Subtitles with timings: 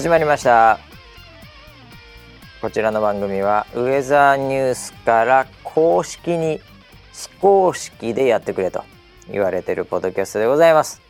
[0.00, 0.78] 始まりました。
[2.62, 6.58] こちらの番組はウェザーニュースから公式に
[7.12, 8.82] 非公式でやってくれと
[9.30, 11.02] 言われてるポッドキャストでございます。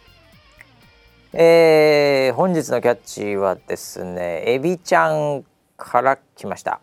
[1.32, 5.44] えー、本日のキャッチはですねエビちゃん
[5.76, 6.80] から来ました。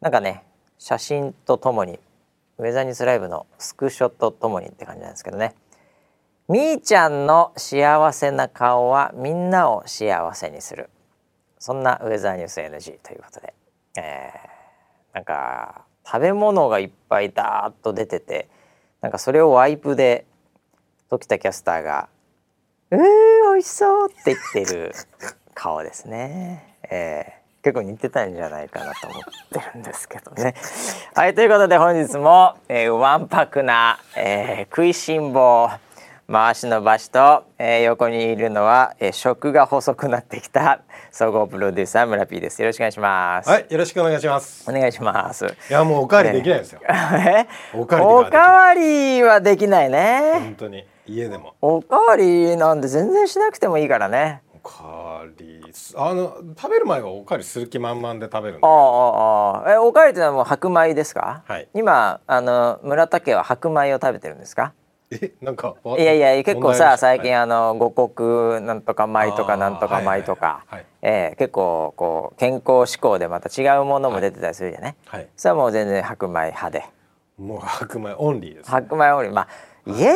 [0.00, 0.42] なんかね
[0.76, 2.00] 写真とともに
[2.58, 5.54] ウェザーニュースライブのスクショとともにって感じなんですけどね。
[6.50, 10.90] みーちゃんの幸せな顔はみんなを幸せにする
[11.60, 13.54] そんなウェザーニュース NG ということで、
[13.96, 18.48] えー、なんか食べ物がいっぱいダーッと出てて
[19.00, 20.26] なんかそれをワイプで
[21.08, 22.08] 時田キャスターが
[22.90, 23.00] 「うー
[23.52, 24.92] 美味しそう!」って言ってる
[25.54, 26.74] 顔ですね。
[26.90, 30.56] えー、結構似てたんじゃないかなと思ってるんですけどね。
[31.14, 35.70] はいということで本日も、えー、わんぱくな、えー、食いしん坊
[36.30, 42.62] 回しのばしと、えー、横にいるのは、えー、食が細くなってきた 総合プロデューサー村 P です。
[42.62, 43.50] よろしくお願いします。
[43.50, 44.70] はいよろしくお願いします。
[44.70, 45.44] お願いします。
[45.44, 50.34] いやもうおかわりできないですよ、え おかわりはできないね。
[50.34, 50.86] 本当に。
[51.04, 51.54] 家でも。
[51.60, 54.42] おかわりなんで全然しなくてもいいからね。
[54.62, 55.60] おかわり
[55.96, 59.72] あの食べる前はおかわりする気満々で食べるああああ。
[59.72, 64.72] えおかわりってのはもう白米ですか、はい、今あの村田家は白米を食べてるんですか？
[65.10, 76.84] えなんかいやいや結構さ最近、はい、あの五穀なんとか米とかなんとか米とか、はいはい、えー、結構こう健康志向でまた違うものも出てたりするじゃない、はい、それはもう全然白米派で。
[77.38, 79.32] もう白米オンリーです、ね、白米オンリー。
[79.32, 80.02] まあい。
[80.02, 80.14] え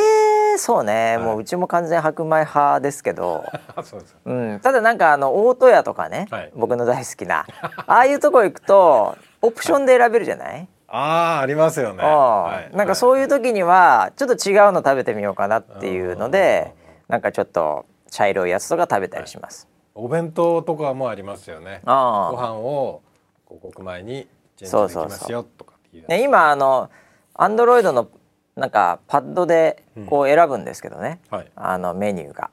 [0.58, 3.44] そうね、もううちも完全白米派ですけど。
[4.26, 7.46] う、ん、ただなんかあの大戸屋とかね、僕の大好きな
[7.86, 10.68] ああいうとこ行くとオプションで選べるじゃない？
[10.96, 16.72] ああありますよね、はい、なんかそういう時にはちょっと違うの食べてみようかなっていうので
[17.08, 21.80] なんかちょっと茶色いやつとか食べたりします、はい、お弁当とかもありますよね。
[21.84, 23.02] ご飯を
[23.48, 25.74] 広告前にチェンジできますよとか
[26.08, 26.90] ね、今あの
[27.34, 28.08] アンドロイドの
[28.56, 32.50] なんかパッドでこう選ぶんですけどね、うんはい、あのメニューが。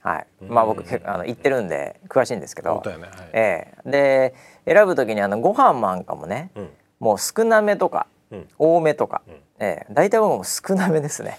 [0.00, 2.90] はい、まあ僕あの行ってるんで詳しいんですけど、ね。
[2.90, 3.90] はい、ええ。
[3.90, 4.34] で
[4.66, 6.70] 選ぶ時にあのご飯なんかもね、うん
[7.04, 11.36] もう少なめとか、うん、多めとか、うん、ええ、大体もう少なめですね。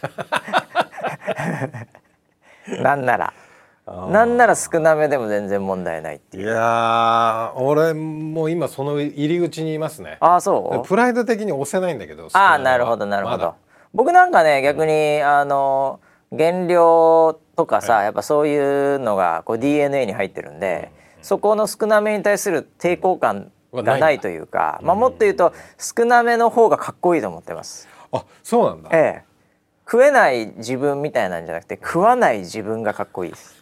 [2.83, 3.33] なんなら。
[4.11, 6.43] なんなら少なめでも全然問題ないっていう。
[6.43, 10.17] いや俺も今その入り口にいますね。
[10.19, 10.87] あそう？
[10.87, 12.27] プライド的に押せないんだけど。
[12.33, 13.55] ああなるほどなるほど。
[13.91, 15.99] 僕なんかね逆に、あの
[16.29, 18.55] 原料とかさ、はい、やっぱそうい
[18.95, 23.51] うのがこう DNA に入ってるんで、うん、そこの少なめに対する抵抗感
[23.83, 27.87] がないというか、まあ、もっと言うと少なめの方がかっこいいと思ってます。
[28.11, 29.23] あそうなんだ、ええ、
[29.85, 33.61] 食えない自分みたいなんじゃなくて食わない自分がかっこいいです。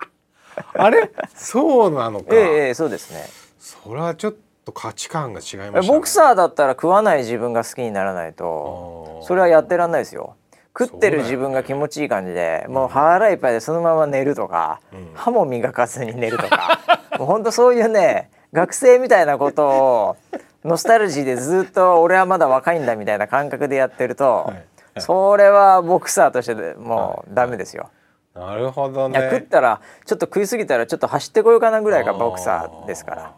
[0.74, 1.10] あれ？
[1.34, 2.26] そうなのか。
[2.30, 3.24] ええそうですね。
[3.58, 4.34] それはちょっ
[4.64, 10.36] と価値観が違いまし、ね、ボクサーだったら食わない自分が好きにならないとそれはやってらんないですよ。
[10.78, 16.80] 食ってる自分が気持ちいい感じで、もう腹いっぱいでそのまま寝るとか、うん、歯も磨かずに寝るとか
[17.18, 20.16] もうほんとそういうね学生みたいなことを
[20.64, 24.66] ノスタルジーでずっと俺はまだ若いんだみたいな感覚でやってると、はいはい、
[25.00, 27.90] それはボクサーとしてでもうダメですよ。
[28.34, 29.20] はい、なるほどね。
[29.30, 33.34] 食ったらちょっと食いすぎたらちょっと走ってこようかなぐらいがボクサーですから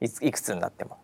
[0.00, 0.98] いいくつになっても。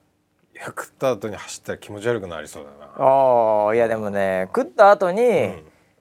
[0.55, 2.93] いや食った後に走ったら気持ち悪くなりそうだな。
[3.05, 5.53] ああいやでもね食った後に、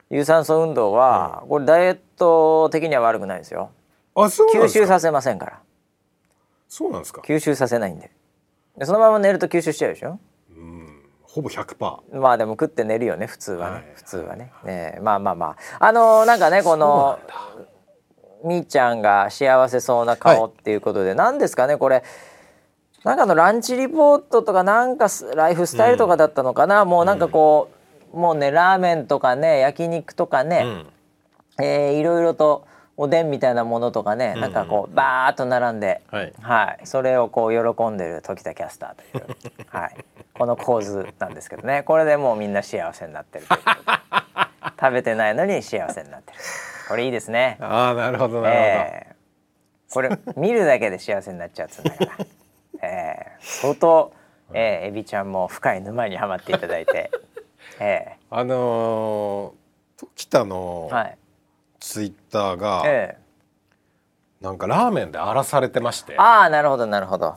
[0.09, 3.71] 有酸素運動は、うん、これダイエット的には悪くないですよ。
[4.15, 5.59] 吸収させませんから。
[6.75, 7.21] そうなんですか？
[7.21, 8.11] 吸収させないんで。
[8.77, 10.19] でそのまま寝ると吸収しちゃうでしょ？
[10.49, 11.03] うん。
[11.23, 15.45] ほぼ100%まあでも食って寝るよね普通はね、はい、普通はね、はい、ねまあまあま
[15.79, 15.85] あ。
[15.85, 17.17] あのー、なんかねこの
[18.43, 22.03] みーちゃんが幸せそうな顔っていうことで、はい、何ですかねこれ。
[23.05, 27.69] なんかのランチリポートとかなんかライフスタイルとかだったのかな、うん、もうなんかこ
[28.11, 30.63] う、うん、もうねラーメンとかね焼肉とかね、
[31.59, 39.35] うん、えー、いろいろとおでんみたいなものとかね、うんうん、なんかこうバーッと並んで、はい、はい、それをこう喜んでる時田キャスターという、
[39.67, 39.95] はい、
[40.33, 41.83] この構図なんですけどね。
[41.83, 43.45] これでもうみんな幸せになってる
[44.79, 46.39] 食べてないのに幸せになってる。
[46.87, 47.57] これいいですね。
[47.59, 51.91] ああなるほどなるほど、えー、これ見るだけで幸せになっちゃうっつうんだ。
[51.91, 52.25] から、
[52.81, 54.13] えー、相当、
[54.53, 57.11] えー、エビちゃんも深い沼にはまっていただいて、
[57.79, 61.17] えー、あのー、時田の、はい
[61.87, 63.15] ツイッターが、え
[64.41, 66.17] え、なんかラーメンで荒らされてまして。
[66.17, 67.35] ああなるほどなるほど。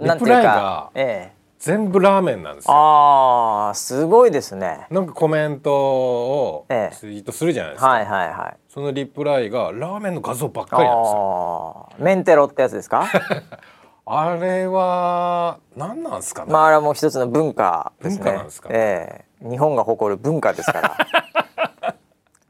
[0.00, 2.74] リプライが、ええ、全部ラーメンなんですよ。
[2.74, 4.88] ああすごいですね。
[4.90, 8.56] なんかコメントをツイートするじゃないですか、はいはいはい。
[8.68, 11.88] そのリプライがラーメンの画像ばっかりなんですよ。
[11.98, 13.06] メンテロってやつですか？
[14.04, 16.52] あれは何なんですかね？
[16.52, 18.24] まああれはもう一つの文化ですね。
[18.24, 19.48] 文化なんですか、ね、ええ。
[19.48, 20.96] 日本が誇る文化ですから。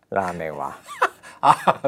[0.09, 0.77] ラーメンは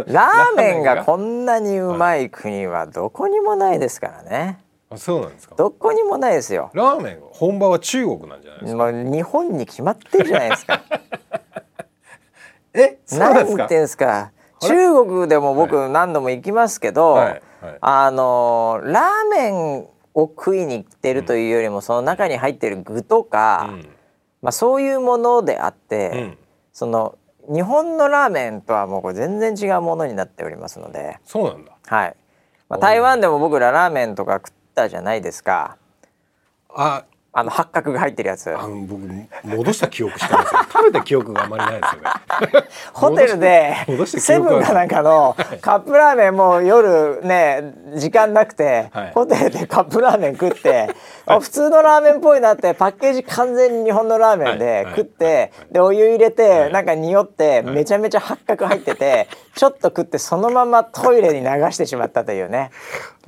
[0.06, 4.58] ラーメンがこんなにうまい国はどこにもないですからね。
[4.90, 5.54] あそうなんですか。
[5.56, 6.70] どこにもないですよ。
[6.74, 8.78] ラーメン本場は中国なんじゃないですか。
[8.78, 10.82] まあ日本に決まってるじゃないですか。
[12.74, 14.32] え、なんていうんですか。
[14.60, 19.78] 中国でも僕何度も行きますけど、はいはい、あのラーメン
[20.14, 23.88] を食いに行ってるというよりも、その中に入ってる具とか、うん、
[24.42, 26.38] まあそういうものであって、うん、
[26.72, 27.17] その
[27.48, 31.18] 日本のラーメンとはもうこれ全然違うものになっておりますので。
[31.24, 31.72] そうなんだ。
[31.86, 32.16] はい、
[32.68, 35.76] まあ、台湾でも僕らラーメンとか食ったじゃないですか。
[36.68, 37.04] あ
[37.38, 38.50] あの八角が入ってるやつ。
[38.50, 39.00] あの僕
[39.44, 40.60] 戻した記憶してますよ。
[40.72, 42.68] 食べた記憶があんまりないですよね。
[42.92, 43.76] ホテルで
[44.06, 50.94] セブンかなんかのカップラーメンも夜ね時間なくて、はい、ホテルでカップラーメン食って、
[51.26, 62.70] はい、普通のラーメンっぽいなってパッケージ完全に日本のラーメンで食って、でお湯入れて、なんか匂ってめちゃめちゃ八角入ってて、ちょっと食ってそのままトイレに流してしまったというね。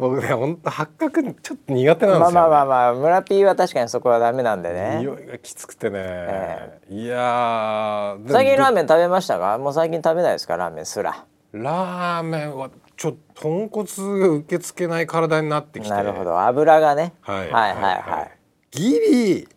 [0.01, 4.99] 僕ね本当八角ちょっと苦手なんですよ、ね、まあまあまあまあ村ピーは確かにそこはダメなんでね。
[5.01, 9.59] 匂いがきつくてね、えー、いや最近ラーメン食べましたか？
[9.59, 11.25] もう最近食べないですかラーメンすら。
[11.53, 15.91] ラーメンはちょっと豚骨が受け付けない体になってきて。
[15.91, 16.41] なるほど。
[16.41, 18.31] 油がね、はい、はいはいはい。
[18.71, 19.49] ギリ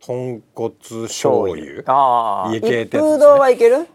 [0.00, 0.74] 豚骨
[1.06, 1.82] 醤油。
[1.86, 3.86] ああね、一風堂はいける？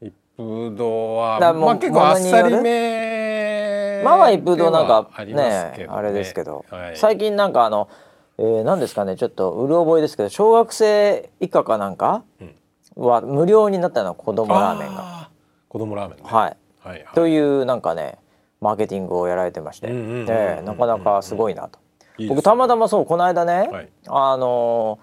[0.00, 7.88] 一風堂はまあ結構あっさりめまあまあ一風堂なんかね、ね、あれですけど、はい、最近なんかあの
[8.38, 12.22] えー、何ですかねちょっとうる覚えですけど小学生以下かなんか
[12.94, 15.30] は無料になったの子供ラーメンが。
[15.68, 18.18] 子供ラーメン、ね、はい、はいはい、というなんかね
[18.60, 21.78] マーケティングをやられてまして、えなかなかすごいなと。
[22.28, 24.98] 僕たまたまそうこの間ね、はい、あの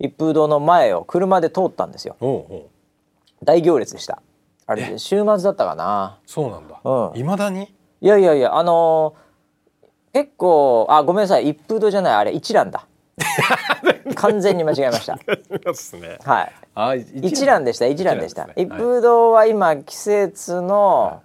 [0.00, 2.16] ー、一風堂の前を車で通ったんですよ。
[2.20, 4.20] おうおう大行列でした。
[4.66, 6.18] あれ週末だったかな。
[6.26, 6.80] そうなんだ。
[6.82, 7.12] うん。
[7.14, 7.74] 未だに？
[8.00, 9.29] いやいやいやあのー
[10.12, 12.86] 結構あごめんなさい一風堂じゃないあれ一蘭だ
[14.16, 15.18] 完全に間違えました。
[16.24, 16.52] はい。
[16.74, 18.48] あ一蘭でした一蘭でした。
[18.56, 21.22] 一風堂は今季節の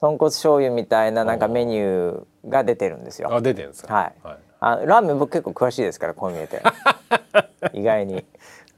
[0.00, 3.32] 豚骨醤油みたいななんかメニューが出てるんですよ。
[3.32, 3.94] あ出てるんですか？
[3.94, 4.14] はい。
[4.60, 6.62] あラーメン僕結構詳しいですからこう見えて
[7.74, 8.24] 意外に。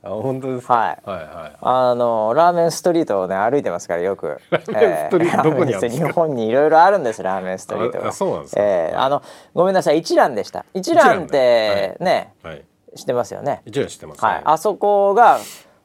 [0.06, 1.08] あ本当ですはい。
[1.08, 1.56] はいはい。
[1.60, 4.40] あのラーメンストリートをね歩いてますからよく。
[4.50, 6.06] ラーメンストリートどこにあるんですか？
[6.08, 8.12] 日本にいろいろあるんですラーメンストリートが。
[8.12, 8.62] そうなんですか？
[8.62, 9.22] えー、あの
[9.54, 10.64] ごめんなさい一蘭でした。
[10.74, 12.64] 一蘭ってね、はい、
[12.94, 13.62] 知ってますよね？
[13.64, 14.24] 一蘭知ってます。
[14.24, 14.40] はい。
[14.44, 15.38] あそこが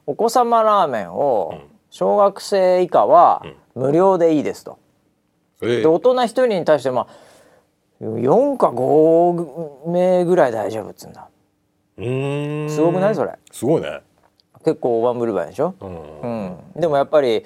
[0.06, 1.54] お子様ラーメンを
[1.90, 3.42] 小学生以下は
[3.74, 4.78] 無料でいいですと。
[5.60, 7.06] で大人一人に対してまあ
[8.04, 11.28] 4か5名ぐらい大丈夫っつうんだ。
[11.98, 13.14] うんすごくない？
[13.14, 13.32] それ。
[13.52, 14.00] すごいね。
[14.64, 17.44] 結構大盤振る舞いでしょ、うん、うん、でもやっぱり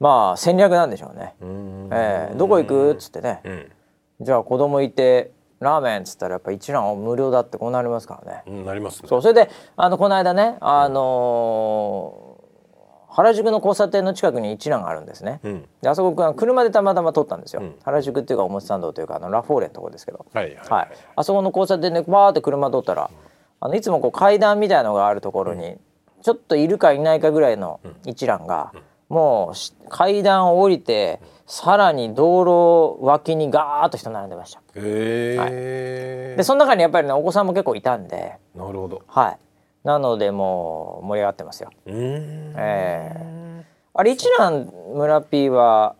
[0.00, 1.44] まあ戦略なんでしょうね、う
[1.92, 2.92] えー、どこ行く？
[2.92, 3.72] っつってね、うん、
[4.20, 9.22] じゃあ子供いてラーメンっつったらやっぱ一蘭無料だってこうなりますからね、うん、なります、ね、そう。
[9.22, 23.08] それであのこの間ねあのー、原宿の交差点の近くに一蘭があるんですね、うん、であそこ車でたまたま通ったんですよ、うん、原宿っていうか表参道というかあのラフォーレのとこですけど、はい、はいはい、あそこの交差点でバーって車通ったら、
[23.60, 25.76] あのいつもこう階段みたいのがあるところに、
[26.22, 28.72] ちょっといるかいないかぐらいの一覧が、
[29.08, 32.44] もう階段を降りてさらに道
[32.98, 34.62] 路脇にガーッと人並んでました。
[34.76, 35.50] へはい、
[36.36, 38.38] でその中にやっぱりねお子さんも結構いたんで。
[38.54, 39.38] なるほど、はい、
[39.84, 41.70] なのでもう盛り上がってますよ。
[41.86, 45.96] えー、あれ一蘭村ピーは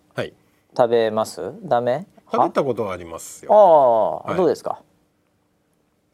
[0.74, 2.06] 食べます、はい、ダメ？
[2.32, 3.52] 食べたことはありますよ。
[4.24, 4.80] ああ、はい、どうですか？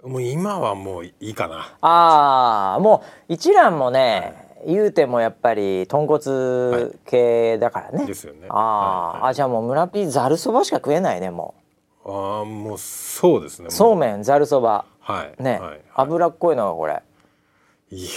[0.05, 1.75] もう今はもういいかな。
[1.81, 8.47] ああもう一蘭もね、はい、言うてもやっぱり豚骨系だからね、はい、ですよね。
[8.49, 11.55] あ、はいはい、あじゃあもう村ピーざるそばしか食えないねも
[12.05, 12.11] う。
[12.11, 13.71] ああもうそうですね。
[13.71, 14.85] そうめんざるそば。
[15.01, 15.43] はい。
[15.43, 17.03] ね、はい、脂っこいのがこれ。
[17.91, 18.11] いや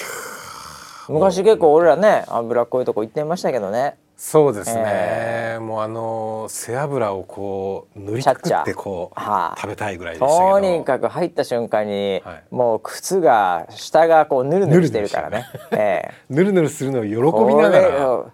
[1.08, 17.10] 昔結構俺らね脂っこいとこ行ってましたけどねそうですね、えー、もうあの背脂をこう塗りたくってこうはあ、食べたいぐらいでしたとにかく入った瞬間に、はい、もう靴が下がこうぬるぬるしてるからね、えー、ぬるぬるするのを喜
[17.50, 18.32] びながら。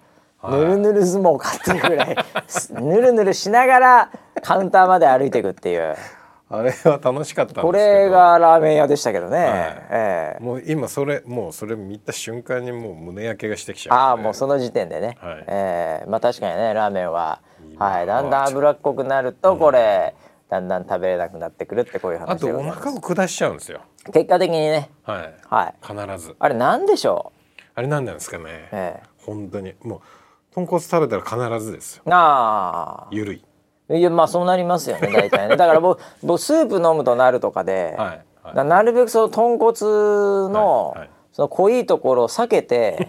[0.49, 2.15] ぬるぬる相撲かっていうぐらい
[2.79, 4.11] ぬるぬるしながら
[4.43, 5.95] カウンターまで歩いていくっていう
[6.49, 9.49] あれは楽しかったこれがラーメン屋でしたけどね、はい、
[9.89, 17.41] えー、もう今それもうそれ見た瞬間にもう胸焼けがしてきちゃう、ね、ああもうその時点でね、はい、えー、まあ確かにねラーメンは。
[17.77, 18.07] はい。
[18.07, 23.81] だんだん脂っこくなるとこれ、うん、だんだん食べれなくなってくるってこういう話あとお腹を下しちゃうんですよ。
[24.13, 24.89] 結果的にね。
[25.03, 26.35] はい、はい、必ず。
[26.39, 27.61] あれなんでしょう？
[27.75, 29.75] あれなんなんですかね、えー、本当に。
[29.83, 30.01] もう
[30.53, 32.03] 豚骨食べたら必ずですよ。
[32.07, 33.07] ああ。
[33.11, 33.43] ゆるい
[33.89, 35.55] いやまあそうなりますよね 大体ね。
[35.55, 38.21] だから僕僕スープ飲むとなるとかで、はい
[38.55, 39.79] はい、なるべくその豚骨
[40.53, 43.07] の、はいはい、その濃いところを避けて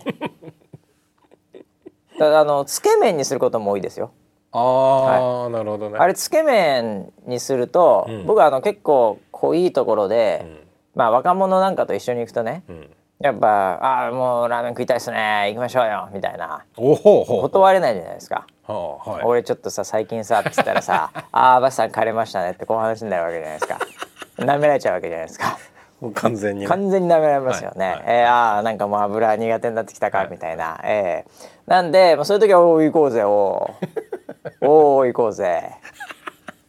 [2.20, 4.10] あのつけ麺にすることも多いですよ。
[4.50, 5.02] ああ、
[5.42, 5.98] はい、なるほどね。
[5.98, 10.58] あれつけ麺にすると、うん、僕はあの結構濃いところで、うん、
[10.94, 16.64] まあ若者なんかと一緒に行くとね、うん、やっぱ「ああもうラーメン食いたいっすね行きましょうよ」みたいな。
[16.76, 18.46] 断れないじゃないですか。
[18.72, 23.78] はあはい、俺ちょっとさ最近さっつったらさ「ああバスさん枯れましたね」ってこう話になるわけじゃないですか。
[24.38, 25.58] 舐められちゃうわけじゃないですか。
[26.00, 27.94] もう完全に、ね、完全に舐められますよね、はい。
[27.94, 33.74] はい、えー、ああなんかもう油苦手になってきたか、みたいな、ええー、なんで、まあ、そういう時は「おお行こうぜお
[34.62, 35.72] おお行こうぜ」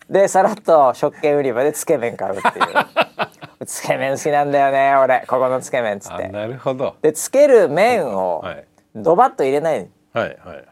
[0.09, 2.65] でさらっと食券売り場でつけ麺買うっていう。
[3.65, 5.25] つけ麺好きなんだよね俺。
[5.27, 6.29] ここのつけ麺っつって。
[6.29, 6.95] なるほど。
[7.01, 8.43] でつける麺を
[8.95, 10.25] ドバッと入れない、はい。
[10.25, 10.68] はいはい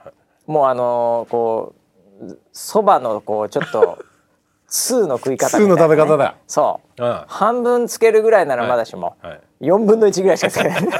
[0.47, 1.75] もうあのー、こ
[2.21, 3.99] うそばのこうちょっと
[4.67, 6.35] 通の食い方ね、の食べ方だ。
[6.45, 9.31] そう、うん、半分つけるぐらいならまだしも、はい。
[9.31, 10.81] はい、4分の1ぐらいしかつけない。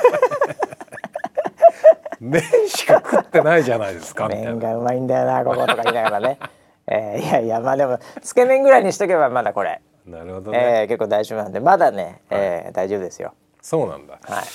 [2.19, 6.39] 麺しか食ってないじゃないですか麺がうまいんだよなこことか言いながらね、
[6.87, 9.81] えー、いやいやまあでもつけ麺ぐらいにしとけばまだこれ。
[10.05, 13.33] なるほどね、えー、結構大丈夫なんでまだね、えー、大丈夫ですよ。
[13.61, 14.45] そうなんだ、はい、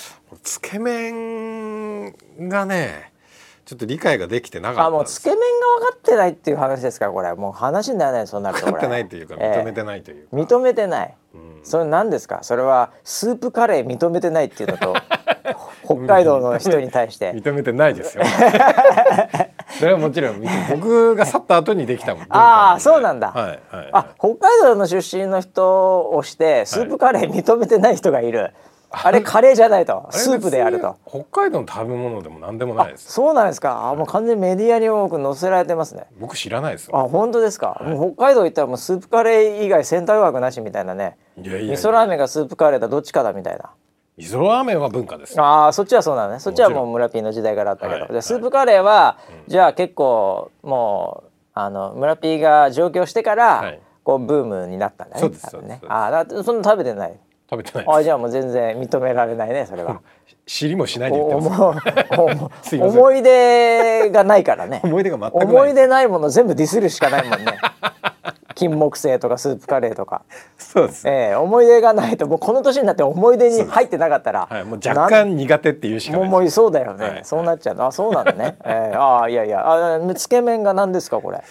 [0.41, 2.15] つけ麺
[2.49, 3.12] がね
[3.65, 5.43] ちょっと理解ができてなかったあもうつけ麺が
[5.79, 7.33] 分かってないっていう話ですからこれ。
[7.33, 14.95] もう話にならないそうなると分かってないというか認めてないというか、えー、認めてない、うん、それ何ですかそれはスープカレー認めてないっていうのと
[15.85, 17.31] 北海道の人に対して。
[17.35, 18.23] 認めてないですよ。
[19.79, 22.25] それはもちろん僕が去った後にできたもん。
[22.29, 28.53] ああそうなんだ、はいはい、あ北海道の出身の人をしてスープカレー認めてない人がいる、はい
[29.03, 30.05] あれカレーじゃないと。
[30.11, 30.95] スープであると。
[31.07, 33.89] 北海道の食べ物でも何でもないですそうなんですか。
[33.89, 36.05] あもう完全にメディアに多く載せられてますね。
[36.19, 36.89] 僕知らないです。
[36.93, 41.17] あ本当ですか、はい、もう北海道行ったらもうスープカレー以外選択枠なしみたいなね。
[41.41, 43.71] いやいや味噌ラーメンがスープカレーだどっちかだみたいな。
[44.17, 45.41] 味噌ラーメンは文化です。
[45.41, 46.39] ああそっちはそうなのね。
[46.39, 55.21] そっちはもう村ピーの時代からあったけど、はい、スープカレーは、じゃあ結構もうあの村ピーが上京してから、はい、こうブームになったんだね。
[55.21, 57.19] そうですそうですああだそんな食べてない
[57.53, 60.01] 食べてないあじゃあもう全然認められないねそれは。
[60.45, 62.75] 知りもしないで言ってます。
[62.81, 64.81] 思い出がないからね。
[64.83, 67.57] 思い出が全く思い出ないもの全部ディスるしかないもんね。
[68.55, 70.23] 金木犀とかスープカレーとか。
[70.57, 77.77] そうです、えー、思い出がないともうこの年になって思い出に入ってなかったら、はい、もう若干苦手っていうしかないもうそうだよね、はい、そうなっちゃう。
[77.79, 79.63] あそうなんだね、えー、あいやいや。
[79.65, 81.41] あつけ麺が何ですかこれ？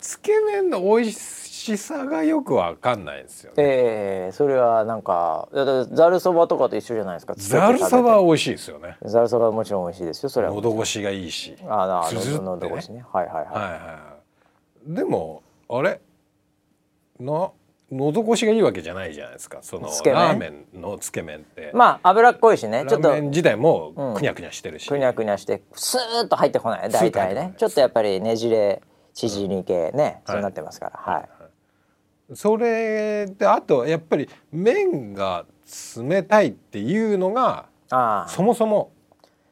[0.00, 5.48] つけ麺の美味ししさがよくわかんないですよ、ね、ええー、それはなんか
[5.92, 7.34] ざるそばとかと一緒じゃないですか。
[7.36, 8.96] ざるそば美味しいですよね。
[9.04, 10.54] ざるそばはもちろん美味しいですよそれは。
[10.54, 11.56] 喉越しがいいし。
[11.68, 13.04] ああ喉越しね。
[13.12, 14.16] はいはいはい、はいは
[14.88, 16.00] い、でもあれ？
[17.20, 17.50] な
[17.90, 19.58] 喉越しがいいわけじゃないじゃないですか。
[19.60, 21.70] そのラーメンのつけ麺って。
[21.74, 22.84] まあ脂っこいしね。
[22.88, 23.08] ちょっと。
[23.08, 27.54] ラーメン自体もくにゃくにゃしてるし、うん、くにゃくにゃしてスーッと入ってこない大体ね。
[27.58, 28.82] ちょっとやっぱりねじれ
[29.14, 31.28] 縮り系ね、うん、そうなってますから、はい、はい
[32.34, 35.44] それであとやっぱり麺が
[35.96, 37.66] 冷たいっていうのが
[38.28, 38.92] そもそも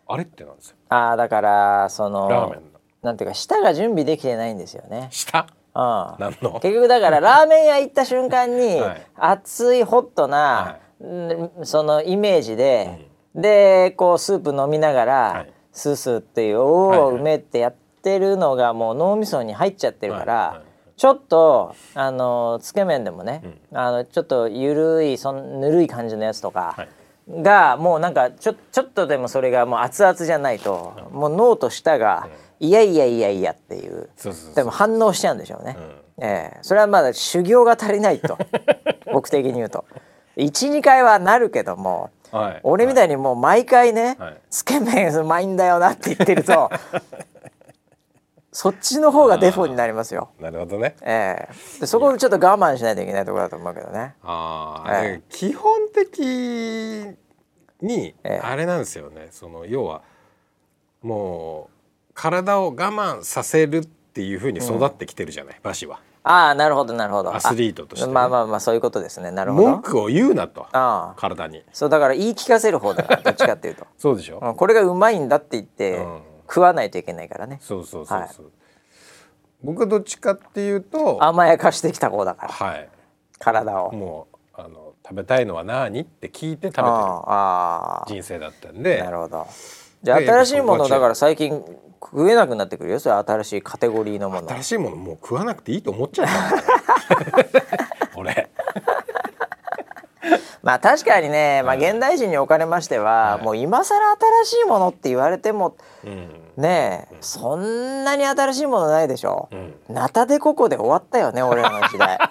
[0.07, 0.77] あれってなんですよ。
[0.89, 2.81] ああだからそのラーメンの。
[3.03, 5.09] なんていうか舌が準備できてないんですよね。
[5.11, 5.47] 舌？
[5.73, 6.61] ああの？
[6.61, 8.81] 結局だからラーメン屋行った瞬間に、
[9.17, 12.99] 熱いホットな、はい、そのイメージで、
[13.35, 20.35] うん、でこうスープ飲みながら、はい、スースーっていう「おお、うめえ」ってやってるのがもう脳みそに入っちゃってるから。
[20.35, 20.70] はいはい
[21.01, 23.41] ちょっとあのつけ麺でもね、
[23.73, 32.29] うん、あのちょっとゆるいそんぬるい感じのやつとか、はい、がもうなんかちょちょっとでもそれがもう熱々じゃないと、うん、もう脳と舌が、
[32.61, 34.11] うん、いやいやいやいやっていう
[34.55, 35.79] でも反応しちゃうんでしょうね、
[36.19, 38.37] うん、えー、それはまだ修行が足りないと。
[39.11, 39.87] 僕的に言うと。
[40.37, 46.71] 12回はなるけども、はい、俺みたいにもう毎回ね、はい、つけ麺うまいんだよなって言ってると
[48.53, 50.31] そっちの方がデフォになりますよ。
[50.41, 50.97] なるほどね。
[51.03, 51.53] ええ。
[51.53, 54.15] ー、でそこをちょっと我慢しないといけないところだと思うけどね。
[54.23, 57.17] ああ、えー、基本的
[57.81, 59.29] にあれなんですよね。
[59.31, 60.03] その要は
[61.03, 66.01] もう体を我慢させるっていうふうに育ってきてるじゃない、うん、馬氏は。
[66.23, 67.35] ああなるほどなるほど。
[67.35, 69.31] アスリートとして、ね、まあまあまあそういうことですね。
[69.31, 69.69] なるほど。
[69.69, 71.63] 文句を言うなとあ体に。
[71.73, 73.87] そうだから言い聞かせる方だからどっちかっていうと。
[73.97, 77.59] そうでしょ、うん、これがうまいんだって言って、うん、食わないといけないからね。
[77.61, 78.55] そうそうそうそう、はい、
[79.63, 82.53] 僕はどっちかっていうと甘やかしてきた方だから。
[82.53, 82.89] はい。
[83.39, 83.93] 体を。
[83.93, 88.21] もうあの食べたいのは何って聞いて食べてる。
[88.21, 89.01] 人生だったんで。
[89.01, 89.47] なるほど。
[90.03, 91.63] じゃあ新しいものだから最近
[92.03, 92.99] 食えなくなってくるよ。
[92.99, 94.49] それ新しいカテゴリーのもの。
[94.49, 98.50] 新しいものもう食わなくていいと思っちゃった 俺
[100.63, 103.97] まあ確かにね、まあ、現代人におかれましては、はい、もう今更
[104.45, 112.19] 新しいものって言われても、うん、ねえ、うん、そんなに新しいものないでしょ、うん、ナタデココで終わったよね俺らの時代。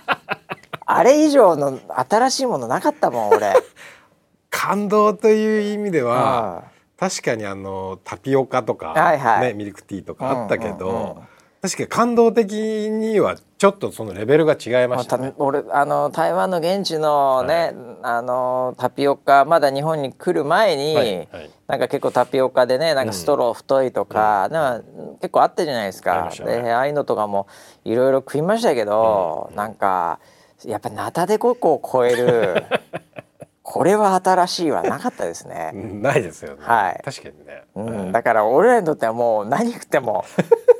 [0.91, 1.79] あれ以上の
[2.09, 3.53] 新しいものなかったもん俺。
[4.49, 6.63] 感動という意味では、
[6.99, 11.17] 確かにあのタピオカとか、はいはい、ね、ミルクティーとかあったけど、うんうんうん、
[11.61, 17.73] 確かに感動的にはちょっとそのレベルが違いました、ね、俺あの台湾の現地のね、はい、
[18.03, 24.85] あのタピオカまだ日本に来る前に、はいはい、なんか結構タピオカでねなんかストロー太いとか、うん、なんか
[25.21, 27.47] 結構あったじゃないですか、ね、でああいうのとかも
[27.83, 30.19] いろいろ食いましたけど、うん、なんか
[30.65, 32.63] やっぱナタデココを超える
[33.71, 35.71] これは新しいはなかったですね。
[36.01, 36.57] ないですよね。
[36.59, 37.01] はい。
[37.05, 37.63] 確かにね。
[37.75, 40.25] うん、だから俺らにとってはもう何食っても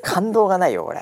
[0.02, 1.02] 感動がないよこれ。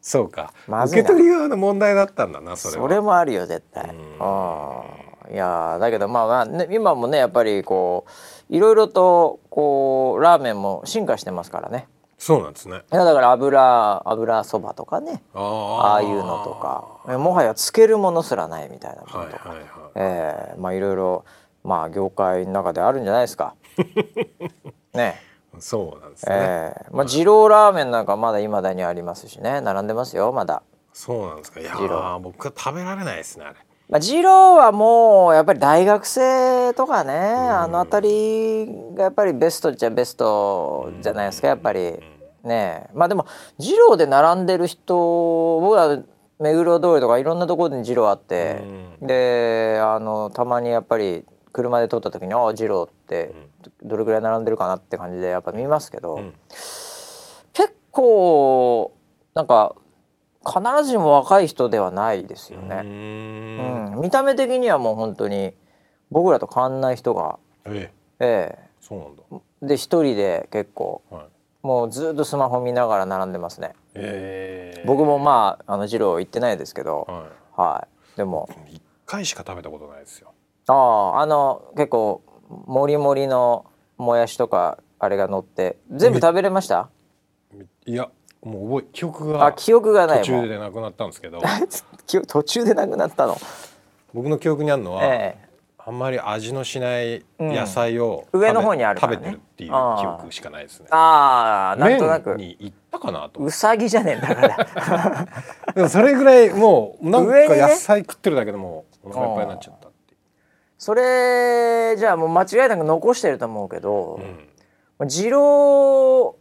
[0.00, 0.54] そうか。
[0.66, 3.90] 受け取り側の問題だったんだなそれそれもあるよ絶対。
[3.90, 5.34] うん。
[5.34, 8.06] いやだけどまあまあ、ね、今もねやっぱりこ
[8.48, 11.86] ういろいろとこうラーメンも進化してますからね。
[12.16, 12.76] そうなんですね。
[12.90, 19.50] いやだから油油そばとかねああいうのとかもはやつけるものすらないみたいなものとか。
[19.50, 21.24] はいはいはいえー、まあいろいろ
[21.64, 23.54] まあ業界の中であるんじゃないですか。
[24.94, 25.20] ね。
[25.58, 26.34] そうなんですね。
[26.38, 30.62] えー、まあ二郎ラーメンなんかまだ今だにありますしね、並んでますよまだ。
[30.92, 31.60] そうなんですか。
[31.60, 31.74] いや
[32.22, 33.56] 僕は食べられないですねあれ。
[33.88, 41.94] まあ、二郎はもうやっぱり大学生とかね、あの辺りがやっぱりベストっちゃベストじゃないですかやっぱり
[42.42, 43.26] ねまあでも
[43.58, 46.02] 二郎で並んでる人僕は
[46.38, 48.62] 目黒通りとかいろんなところに二郎あって、
[49.00, 53.34] うん、であのたまにやっぱり車で通った時に「ああ二郎って
[53.82, 56.34] どれぐらい並んでるかな」って感じでやっぱ見ますけど、うん、
[57.52, 58.92] 結構
[59.34, 59.74] なんか
[60.46, 62.82] 必ずしも若い人ではないですよね。
[62.84, 65.54] うん、見た目的にはもう本当に
[66.10, 67.96] 僕らと変わんない人が、ええ。
[68.20, 69.22] ええ、そうなんだ。
[69.62, 71.24] で一人で結構、はい、
[71.66, 73.74] もうずっとスマホ見ながら並んでますね。
[73.94, 77.24] えー、僕もまああの二郎行ってないですけど、は
[77.58, 78.48] い、はい、でも。
[78.70, 80.32] 一回しか食べたことないですよ。
[80.68, 82.22] あああの結構
[82.66, 83.66] もりもりの
[83.98, 86.88] もやしとかあれが乗って全部食べれました？
[87.84, 88.08] いや
[88.44, 91.40] もう覚え記憶があ記憶がない途中でなくなったんですけど。
[92.28, 93.36] 途中でなくなったの。
[94.14, 95.45] 僕の記憶にあるのは、ええ、
[95.88, 100.88] あんまり味のしない野菜を、うん、上の方にある、ね、食べてるっていう記憶しかないですね。
[100.90, 102.34] ああなんとなく。
[102.34, 105.28] に行ったかなとうさぎじゃねえんだから。
[105.74, 110.16] でもそれぐらいもうなんか野菜食ってるだけでもお腹いっぱいになっちゃったって
[110.76, 114.20] それじゃあもう間違いなく残してると思うけど、
[114.98, 116.34] うん、二郎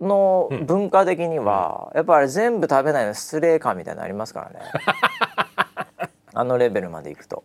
[0.00, 4.60] の文化的には、やっぱり全部食べないの失礼感みたいなのありますからね。
[6.32, 7.44] あのレベルまでいくと。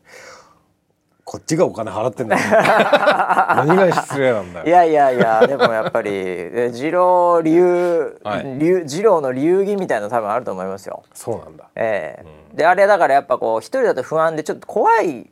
[1.31, 2.35] こっちがお金払ってんだ
[3.63, 4.65] 何が失礼なんだよ。
[4.65, 6.11] いやいやいやでもやっぱり
[6.75, 11.03] 二郎流、はい、二郎の流儀みたいなの多分あると思いますよ。
[11.13, 11.69] そうなんだ。
[11.77, 12.21] ええ。
[12.21, 15.29] ーうん、であれだからやっぱこう一人だと不安でちょっと怖い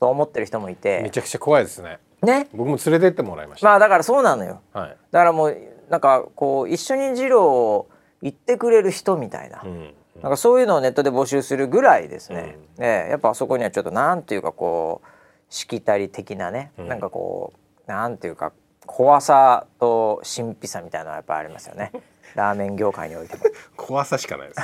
[0.00, 1.00] と思ってる人もいて。
[1.02, 1.98] めちゃくちゃ怖いですね。
[2.22, 2.48] ね？
[2.54, 3.68] 僕も連れてってもらいました。
[3.68, 5.56] まあだからそうなのよ、はい、だからもう
[5.90, 7.88] なんかこう一緒に二郎
[8.22, 13.10] 行ってくれる人みたいな、うん、なんかそういうのをネットで募集するぐらいですね、うん、ええ。
[13.10, 15.11] やっぱあそこにはちょっとなんていうかこう
[15.52, 17.52] しきたり的なね、うん、なんかこ
[17.86, 18.52] うなんていうか
[18.86, 21.92] 怖さと神秘さみたいなのはやっぱありますよね。
[22.34, 23.42] ラーメン業界においても。
[23.76, 24.60] 怖さしかないです、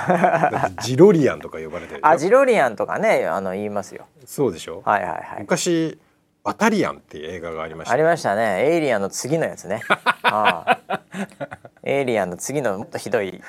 [0.82, 4.06] ジロリアンとか呼ばれてる あジロリアンとかねあの言いますよ。
[4.24, 4.82] そうでしょ。
[4.86, 5.40] はいはいはい。
[5.40, 5.98] 昔
[6.42, 8.64] バタリアンっていう映画がありました、ありましたね。
[8.64, 9.82] エイリアンの次のやつね。
[10.24, 11.00] ああ。
[11.82, 13.42] エイリアンの次のもっとひどい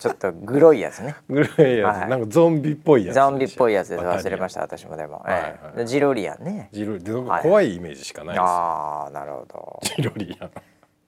[0.00, 1.14] ちょっとグロいやつね。
[1.28, 3.14] グロいやつ、はい、なんかゾンビっぽいやつ。
[3.16, 5.22] ゾンビっぽいやつで忘れました私もでも。
[5.24, 6.70] はいはい、ジロリアンね。
[6.72, 8.42] ジロリアン怖いイメージしかないです。
[8.42, 9.80] ああなるほど。
[9.96, 10.50] ジロリアン。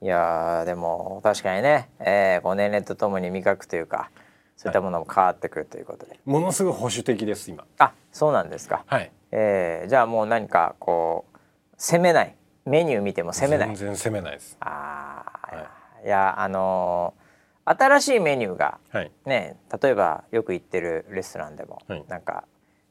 [0.02, 4.10] いやでも確かにね、えー、こう年齢とともに味覚というか
[4.56, 6.20] そういったものも変わってくるということで。
[6.26, 7.64] ものすごい保守的です今。
[7.78, 8.84] あそうなんですか。
[8.86, 9.10] はい。
[9.30, 11.38] えー、じゃあもう何かこう
[11.78, 13.68] 攻めないメニュー見ても攻めない。
[13.68, 14.58] 全然攻めないです。
[14.60, 15.62] ああ、は
[16.02, 17.21] い、いやあのー
[17.64, 22.44] 新しいメニューが、はい、ね例えばよく行ってるレストランでも、はい、なんか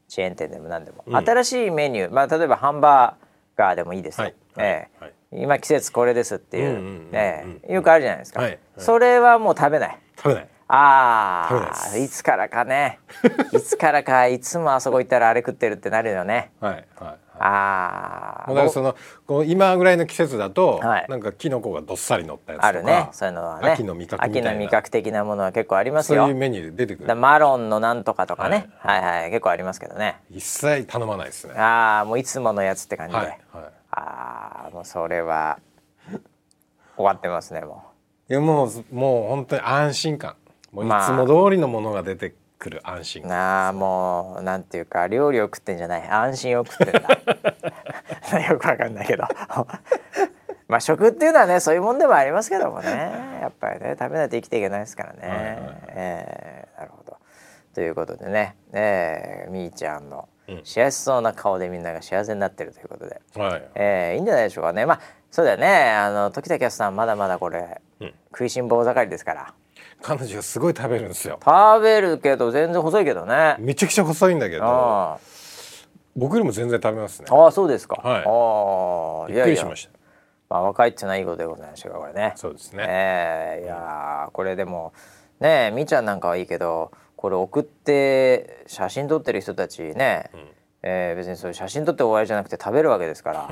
[0.08, 8.42] チェーン店でも何でも、うん、新しいメニュー、まあ、例えばハンバーガーでもいいですよ、はい、えー今季節これですっていう,、えー、よくあるじゃないですか、
[8.76, 9.98] それはもう食べない。
[10.16, 10.48] 食べない。
[10.68, 12.98] ああいつからかね。
[13.52, 16.50] いつからかいつもあそこ行ったらあれ食ってるってなるよね。
[16.60, 16.84] はい。
[16.96, 18.48] はいああ。
[18.48, 23.08] だからそのこう今ぐらいの季節だと、はい、なんかキノコがどっさり乗ったやつとかあるね。
[23.12, 23.70] そういうのはね。
[23.70, 26.22] 秋の味覚秋の味覚的なものは結構ありますよ。
[26.22, 27.16] そういうメニューで出てくる。
[27.16, 29.30] マロンのなんとかとかね、はい、はいはい。
[29.30, 30.20] 結構ありますけどね。
[30.30, 31.54] 一切頼まないですね。
[31.54, 33.38] ああもういつものやつって感じで、はいはい、
[33.90, 35.58] ああもうそれは
[36.96, 37.84] 終わってますねも
[38.28, 38.32] う。
[38.32, 40.36] いやもうもう本当に安心感。
[40.72, 46.08] もういつも通りのものが出てくる安心感、ああもうなんていうか料理を食ってんじゃない。
[46.08, 48.38] 安心を食ってんだ。
[48.48, 49.24] よくわかんないけど。
[50.68, 52.88] まあ食っていうのはねそういうもんでもありますけどもね。
[53.40, 55.56] やっぱりね食べないと生きていけないですからね、はいはい、
[55.88, 57.16] えー、なるほど。
[57.74, 60.28] ということでね、えー、みーちゃんの
[60.62, 64.86] 幸せそうな顔でみんなが幸せになってるということで、はい、えー、いいんじゃないでしょうかね。
[64.86, 65.90] まあそうだよね。
[65.90, 69.54] あの時田キャスさんまだまだこれ、うん、食いしん坊盛りですから
[70.02, 71.38] 彼女すごい食べるんですよ。
[71.42, 73.56] 食べるけど全然細いけどね。
[73.58, 75.20] めちゃくちゃ細いんだけど
[76.16, 77.28] 僕よりも全然食べますね。
[77.30, 79.90] ああそうですか、はい、あびっくりしました。
[80.50, 82.34] まあ若いってのはいいことでございましょうこれね。
[82.36, 82.84] そうですね。
[82.86, 84.92] えー、いやこれでも
[85.40, 90.40] ねみーちゃんなんかはいいけどこれ送って写真撮ってる人たちね、うん、
[90.82, 93.48] えー、別にそういう写真撮って終わりじゃなくて食べるわけですから。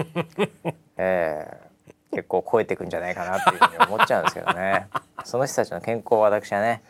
[0.99, 1.70] えー
[2.13, 4.89] 結構超えていくんじゃないかなっていうふうに思っちゃうんですけどね。
[5.25, 6.83] その人たちの健康を私はね、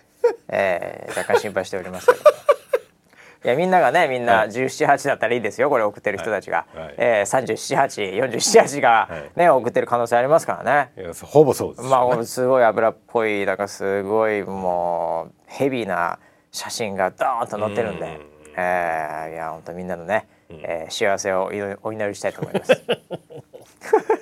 [0.49, 2.21] えー、若干心配しておりますけど、
[3.45, 6.85] いやみんながねみんな1718だったらいいですよこれ送ってる人たちが、はい。
[6.85, 11.13] はい、えー、378478がね、はい、送ってる可能性ありますからね。
[11.23, 16.19] ほぼそうです、ね、まあすごい油っぽいなんかすごいもうヘビーな
[16.51, 18.21] 写真がドーンと載ってるんで、ん。
[18.57, 21.51] えー、いや本当みんなのね、えー、幸せを
[21.83, 22.83] お祈りしたいと思います。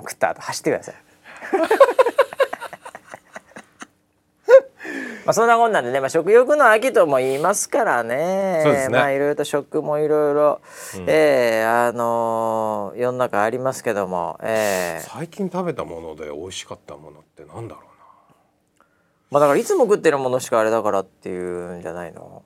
[0.00, 0.94] 食った後走ってください。
[5.24, 8.62] まあそんなこんなんでね、まあ、食欲の秋とも言いますからね。
[8.64, 8.88] ね。
[8.90, 10.60] まあいろいろと食もいろいろ、
[10.96, 17.90] うん、えー、あのー、世の中ありますけども、えー、最近食べたもので美味しかったものってなんだろうな。
[19.30, 22.42] まあだからいつも食ってるものしかあれだからっていうんじゃないの？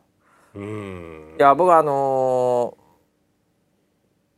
[0.54, 1.34] うん。
[1.37, 2.76] いや僕あの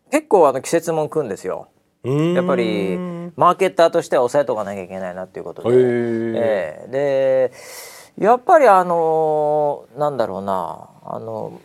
[0.09, 1.69] ー、結構あの季節もん食うんですよ
[2.03, 2.97] やっぱり
[3.37, 7.53] マーケッターとしては抑えとかなきゃいけないなっていうことで、えー、で
[8.19, 10.89] やっぱりあのなんだろうな。
[11.03, 11.61] あの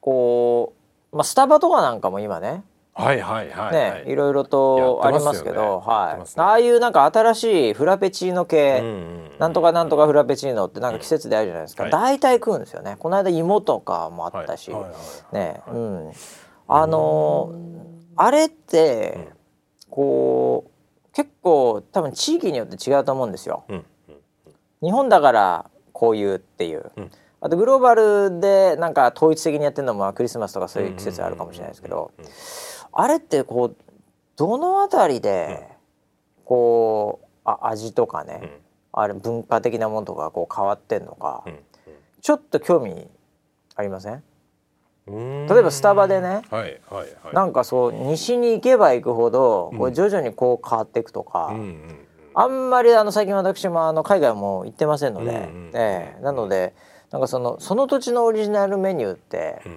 [0.00, 0.72] こ
[1.12, 2.62] う、まあ、スタバとかなんかも今ね。
[2.94, 12.96] はいはいはい、ね、いろいろとありますけど、ね、はい、ね、ああいうなんか新しいフラペチーノ系、うんうん、なんとかなんとかフラペチーノってなんか季節であるじゃないですか、うん、大体食うんですよね。
[12.98, 14.96] この間芋とかもあったし、はいはいは
[15.32, 16.12] い、ね、うん、
[16.66, 17.52] あの
[18.16, 19.28] あれって、
[19.90, 20.70] こう
[21.14, 23.64] 結構多分地域によって違うと思うんですよ。
[23.68, 23.84] うんうん、
[24.82, 32.12] 日本だからこういうっていう、うん、あとグローバルでなんか統一的にやってるのもクリスマスとかそういう季節あるかもしれないですけど
[32.92, 33.76] あれってこう
[34.36, 35.66] どの辺りで
[36.44, 38.60] こうあ味とかね、
[38.92, 41.44] あれ文化的なものとかこう変わってんのか、
[42.20, 43.08] ちょっと興味
[43.74, 44.22] ありません？
[45.10, 52.04] 例えばスタバでね、はいはいはい、なんかそう西に行けば行くほど、こう徐々にこう変わっていくとか、うん
[52.40, 56.72] あんまりあの最近私もあの海外も行ってませんので、うんうん、えー、なので
[57.10, 59.72] なんかそのその土地のオリジナルメニューって、うん、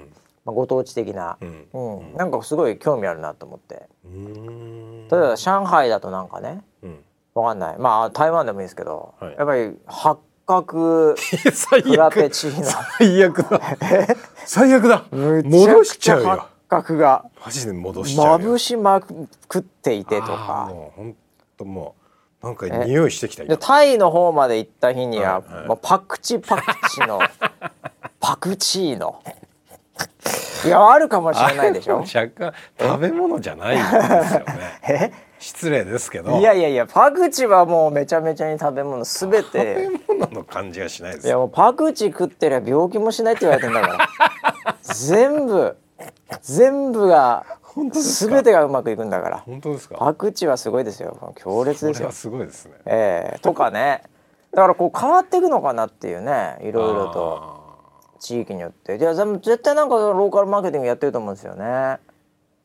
[0.46, 3.88] まあ、ご当地的な、うん、うん、なんかすごい興味あるなと思って。
[4.06, 7.00] 例えば上海だとなんかね、うん、
[7.34, 7.80] わかんない。
[7.80, 9.76] まあ台湾でもいいですけど、はい、やっぱり
[10.46, 12.66] 八角フラペチーノ
[12.98, 13.62] 最悪だ。
[14.46, 15.06] 最悪だ。
[15.12, 16.28] 戻しちゃうよ。
[16.68, 17.26] 八角が。
[17.46, 20.68] マジで戻しちゃうまぶしまくっていてとか。
[20.70, 21.16] もう本
[21.58, 21.96] 当も
[22.42, 27.20] うなんか匂いしてきたでタイの方まで行った日には、はいはい、もうパクチパクチの
[28.20, 29.22] パクチーノ
[30.66, 32.00] いやあるかもしれないでしょ。
[32.00, 33.88] 若干食べ物じゃないんで
[34.28, 36.40] すよね 失礼ですけど。
[36.40, 39.90] いやいやいやパクチはもうめちゃめちゃに食べ物すべて。
[39.98, 41.28] 食べ物の感じがしないです。
[41.28, 44.08] いやもうパクチ食ってりゃ病気もしないって言われてんだから。
[44.84, 45.76] 全部
[46.42, 47.46] 全部が
[47.94, 49.38] すべてがうまくいくんだから。
[49.40, 49.96] 本当ですか？
[49.98, 51.34] パクチはすごいですよ。
[51.36, 52.12] 強烈ですよ。
[52.12, 52.74] すごいですね。
[52.86, 54.04] ええー、とかね。
[54.54, 57.62] だからこう変わっていくのかなっていうねいろいろと。
[58.20, 58.98] 地域によって。
[58.98, 61.98] いや絶対なんかローカルマーケティングやってると思うんですよね。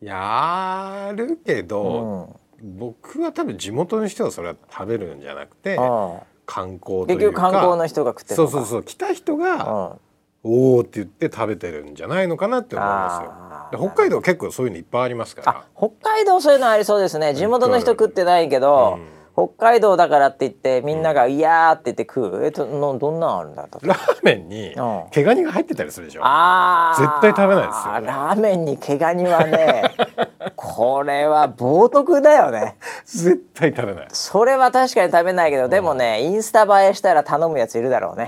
[0.03, 8.83] やるけど、うん僕は多分地元の人はそれは食べるんじゃなくてこ観光結局観光の人が食ってるそうそうそう。
[8.85, 9.99] 来た人が、
[10.45, 13.91] うん、おおって言って食べてるんじゃないのかなって思いますよ。
[13.91, 15.65] 北海道結構そういうのいっぱいありますから。
[15.77, 17.35] 北海道そういうのありそうですね。
[17.35, 22.45] 地元の人食ってないけど、うん北海道だからって言ってみんなが「いや」って言って食う？
[22.45, 24.75] えっとのどんなんあるんだラーメンに
[25.11, 26.23] 毛ガニが入ってたりするでしょ？
[26.25, 29.83] あ絶対食べないですよ、ね、ラーメンに毛ガニはね
[30.57, 32.77] これは冒涜だよね。
[33.05, 34.09] 絶対食べない。
[34.13, 38.25] それは確かに食べないけどでもねインスタ映えしたら頼むやついるだろうね。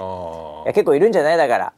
[0.64, 1.38] いや結構いるんじゃない？
[1.38, 1.72] だから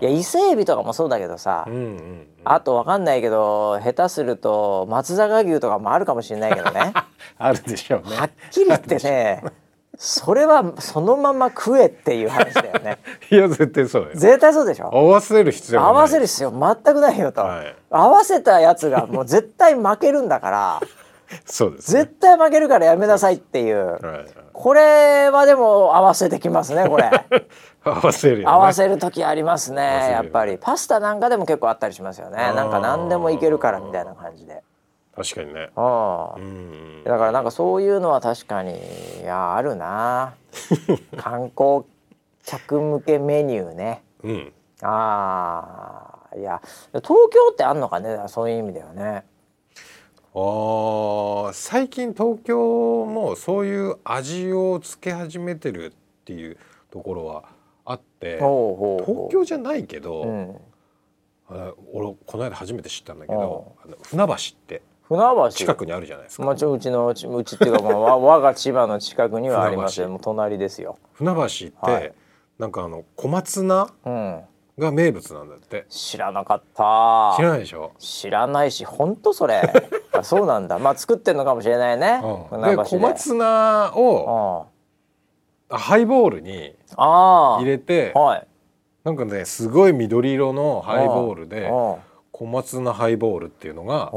[0.00, 6.92] いや伊勢海老とかもそうだけどさ、うんうん、あとわかんないけど下手すると松坂牛とかもあるかもしれないけどね。
[7.38, 8.16] あるでしょうね。
[8.16, 9.42] はっきり言ってね
[9.96, 12.98] それはそのまま食えっていう話だよね。
[13.30, 14.08] いや絶対そうよ。
[14.14, 14.90] 絶対そうでしょ？
[14.92, 20.80] 合わせる必要合わせる必要全くないよと、はい、合わせたやつがもう絶対負けるんだから
[21.46, 27.10] そうです、ね、絶対負けるからやめなさいっていう、はいはい、これはでも合わせてきますねこれ。
[27.84, 30.56] 合わせる、ね、合わせる時ありますねやっぱり。
[30.58, 32.36] パスタなんかでも結構あったりしますよね。
[32.36, 34.62] なんか何でもいけるからみたいな感じで。
[35.14, 35.70] 確かにね。
[35.76, 38.80] ああ、うん、だからなんかそういうのは確かに
[39.20, 40.34] いやあるな。
[41.18, 41.82] 観光
[42.44, 46.60] 客向けメニューね、うん、ああいや
[46.92, 49.24] 東京ってあんのかねそういう意味ではね
[50.36, 55.92] あ最近東京もそういう味をつけ始めてるっ
[56.24, 56.56] ていう
[56.90, 57.44] ところは
[57.84, 60.56] あって東京じゃないけど、うん、
[61.92, 65.50] 俺この間初めて知ったんだけど船橋って船橋？
[65.50, 66.44] 近くにあるじゃないですか。
[66.44, 70.08] まあ、うちのうちうちっていうか、まあ、 我が千葉の近くにはありますよ。
[70.08, 70.98] もう隣ですよ。
[71.12, 72.14] 船橋って、はい、
[72.58, 73.88] なんかあの小松菜？
[74.78, 75.86] が名物なんだって。
[75.88, 77.34] 知らなかった。
[77.36, 77.92] 知らないでしょ？
[77.98, 79.62] 知らないし、本当それ。
[80.22, 80.78] そうなんだ。
[80.78, 82.20] まあ作ってんのかもしれないね。
[82.50, 84.66] うん、で小松菜を、
[85.68, 88.46] ハイボールに入れて、はい、
[89.04, 91.68] なんかねすごい緑色のハイボールで
[92.32, 94.12] 小松菜ハイボールっていうのが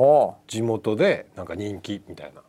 [0.48, 2.42] 地元でなんか人気みたいな。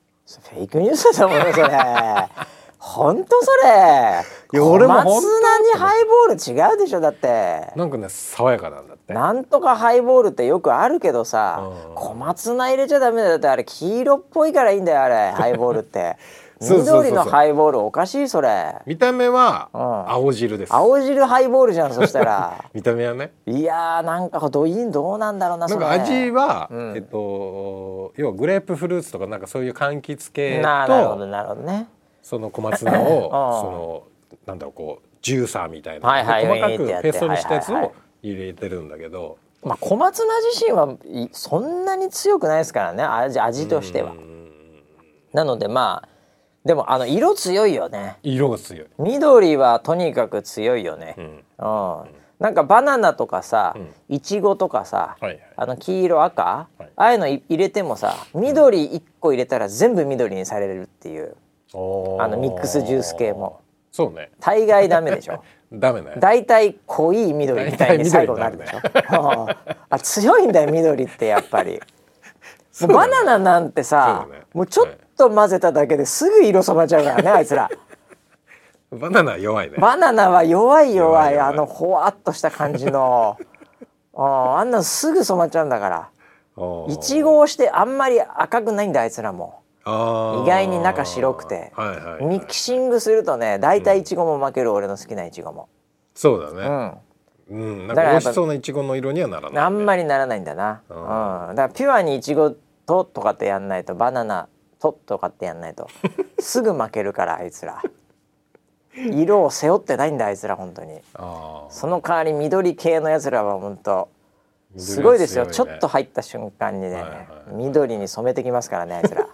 [0.51, 1.69] フェイクニュースだもんねそれ。
[2.79, 4.23] 本当それ。
[4.59, 7.73] 小松菜にハイボール違うでしょだって。
[7.75, 9.13] なんかね爽やかなんだって。
[9.13, 13.29] なんとかハイボールってよくあるけどさ、うん、小松菜入れちゃダメだよ。
[13.31, 16.17] だってあれ黄色っぽいからいいんだよあれ ハイボールって。
[16.61, 18.75] 緑のハイボールおかしいそれ。
[18.87, 19.69] 見た目は
[20.09, 22.65] 青汁です、青汁ハイボールじゃん そしたら。
[22.75, 23.33] 見た目はね。
[23.47, 31.89] いやーなんかどいどうなんだろうななんか味は、うん、えっと要はグレープフルーツとかなんかそういう柑橘系となるほどなるほどね
[32.29, 33.31] その小松菜を
[33.63, 34.03] その
[34.45, 40.97] なんだろうこうジューサーみたいな、はいはい、細かくペーストにしたやつを入れてるんだけど、まあ、小松菜自身は
[41.33, 44.13] そんなに強くないですからね味味としては。
[45.33, 46.09] なのでまあ
[46.67, 48.19] でもあの色強いよね。
[48.23, 48.87] 色が強い。
[48.99, 51.41] 緑はとにかく強いよね、うん、うん、
[52.41, 53.75] なんかバナナとかさ、
[54.11, 61.35] いちごとかさ、はいはい、あの黄色赤、はい、ああいうの入れてもさ緑1個入れたら全部緑にされるっていう、うん、
[61.75, 63.61] あのミックスジュース系も。
[63.91, 64.31] そうね。
[64.41, 65.43] 大概ダメでしょ。
[65.73, 66.15] ダメね。
[66.19, 68.91] 大体濃い緑みたいに最後になるでしょ、ね、
[69.91, 71.81] あ強いんだよ緑ってやっぱり、 ね、
[72.87, 77.69] バナナなんてさ、ね、もうちょっと混ぜただけですぐ色染まっちゃうからねあいつら。
[78.91, 79.77] バナナ弱いね。
[79.77, 83.37] バナナは弱い弱いあのほわっとした感じの。
[84.17, 86.09] ああんなのすぐ染まっちゃうんだから。
[86.89, 89.61] いちごをしてあんまり赤くないんだあいつらも。
[90.45, 95.69] 意外に中白くて、はいはいはい、ミキシングするとね大体いちごも負ける、うん、俺の好きないちごも。
[96.15, 97.01] そうだね。
[97.51, 97.81] うん。
[97.81, 100.83] うん、なんか美味しそうないちごの色にはならない、ね、あんまりならないんだな。
[100.91, 100.97] うん。
[100.97, 102.51] だからピュアにいちご
[102.87, 104.49] ととかってやんないとバナナ
[104.79, 105.89] ととかってやんないと。
[106.39, 107.83] すぐ負けるからあいつら。
[108.95, 111.01] 色を背負ってないんだあいつら本当に。
[111.71, 114.09] その代わり緑系のやつらは本当
[114.77, 119.27] すごいですよ、ね、ちょっと入った瞬間にね、はいはい、緑に染めてきますからねあいつら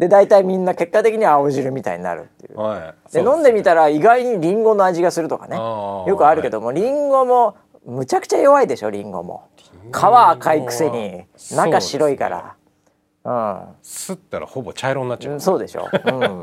[0.00, 5.56] で大体みんな結果的には青汁みたいになるっていう、はい、で、ね、飲んでみたら意外にりんごの味がするとかね。
[5.56, 9.50] よくあるけどもりんごもむちゃくちゃ弱いでしょりんごも。
[9.92, 12.56] 皮赤いくせに中白いから、
[13.24, 16.42] うん、すったらほぼ茶色になっちゃう、うん、そうでしょ、うん、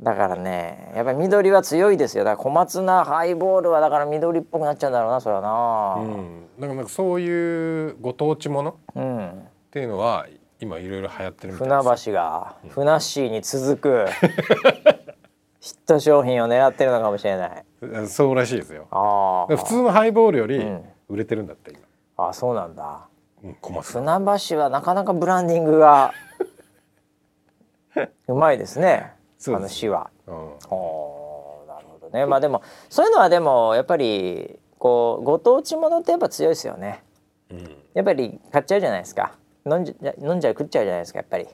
[0.00, 2.22] だからねやっぱり緑は強いですよ。
[2.22, 9.32] だから小松菜ハイボールはだから緑っぽくなっちゃうんだろうなそれはな、うん、だからなんかそういうご当地もの、うん、っ
[9.72, 10.28] ていうのは
[10.62, 12.04] 今いろいろ流行ってるみたいです。
[12.04, 14.06] 船橋が、うん、船市に続く
[15.58, 17.64] ヒット商品を狙ってるのかもしれない。
[18.06, 18.86] そうらしいですよ。
[18.92, 20.64] あ普通のハイボールより
[21.08, 21.80] 売れてるんだって今、
[22.28, 23.08] あそうなんだ。
[23.82, 24.20] 船
[24.50, 26.12] 橋はなかなかブランディングが
[28.28, 29.14] うまいですね
[29.48, 30.10] あの市は。
[30.28, 30.56] うん、う
[32.12, 32.24] ね。
[32.26, 37.02] まあでもそういうのはでもやっぱりこうご当地ものってやっぱ強いですよね、
[37.50, 41.46] うん、やっぱり買っちゃうじゃないですか飲んじゃ飲んじゃう食っちゃうじゃないですかやっぱり、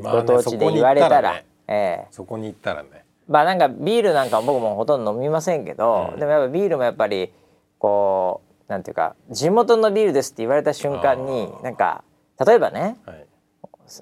[0.00, 3.04] まあね、ご当地で言われたら、ね、えー、そこに行ったらね。
[3.28, 7.32] まあなんかビールなんか僕もほとんど飲みませんけど、うん、でもやっぱビールもやっぱり
[7.78, 12.04] こうなんていうか地元のビールですって言われた瞬間になんか
[12.44, 13.26] 例えばね、はい、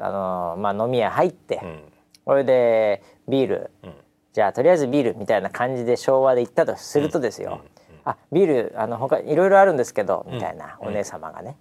[0.01, 1.81] あのまあ飲み屋入って、うん、
[2.25, 3.95] これでビール、うん、
[4.33, 7.63] じゃあとりあえずビールみたいな感じで昭和で行ったとするとですよ、
[8.05, 11.57] あビールあの他いろいろあるんですけどみたいなお姉様がね、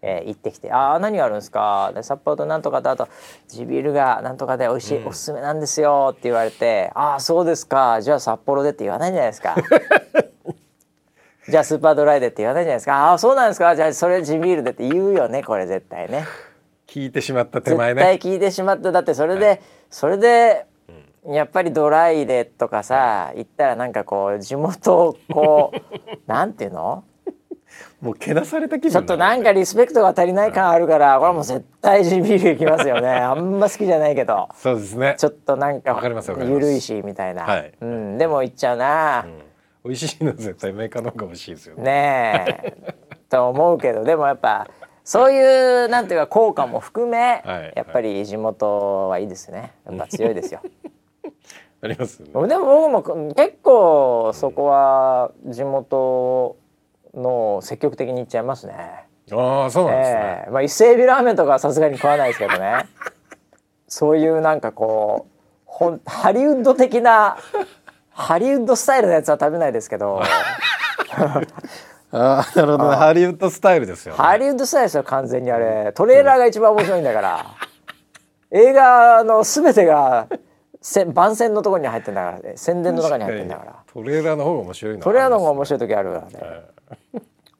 [0.00, 3.08] えー、行ってきて「ああ何があるんですか?」で札幌となんとかとあと
[3.48, 8.00] 地ビールがなんとかで美味しい、うん、おすすめなんですよって言われて「ああそうですか。
[8.00, 9.56] じゃあ札幌で」って言わないじゃないですか？
[11.48, 13.74] じゃあスーパードライでって言わないじゃないですかああそうなんですか？
[13.74, 16.26] じゃあそれ地ビールでって言うよねこれ絶対ね。
[16.86, 18.02] 聞いてしまった手前ね。
[18.02, 18.92] 絶対聞いてしまった。
[18.92, 20.66] だってそれで、はい、それで
[21.26, 25.80] やっぱりドライでとかさ言ったらなんかこう地元こう
[26.30, 27.04] なんていうの？
[28.00, 33.08] もうけなされた気分ちょっとなんかリスペクトが足りない感あるからこれもう絶対地ビールいきますよね。
[33.10, 34.48] あんま好きじゃないけど。
[34.54, 35.14] そうですね。
[35.18, 36.00] ちょっとなんか
[36.42, 39.42] ゆるいしみたいな、はい、うん、でも言っちゃうな、うん、
[39.84, 41.82] 美味しいの絶対メーカーの方が美味しいですよね。
[41.82, 42.94] ねえ。
[43.28, 44.68] と思うけどでもやっぱ
[45.04, 49.72] そういうなんていうか効果も含め、はい、やっぱり地元はいいですね。
[49.86, 50.60] やっぱ強いですよ。
[51.80, 56.56] あります、ね、でも僕も結構そこは地元
[57.18, 59.06] の積極的にいっちゃいますね。
[59.32, 60.44] ああそうなんですね。
[60.46, 62.86] えー、まあ伊勢海老ラーメンとかはさすがに食わないですけどね。
[63.88, 67.36] そういうなんかこうほんハリウッド的な
[68.10, 70.22] ハリウッドスタイルのやつは食べないですけど。
[72.10, 75.92] ああなるほど、ね、ハリウッドスタイルですよ、ね、ハリウッドスタイルですよ完全にあれ。
[75.94, 77.46] トレーラーが一番面白いんだから。
[78.50, 80.26] 映画の全てが
[80.80, 82.40] せ番宣のところに入ってんだから。
[82.40, 83.76] ね宣伝の中に入ってんだから。
[83.92, 86.62] トレーラーの方が面白いトレーラーの方が面白い時あるからね、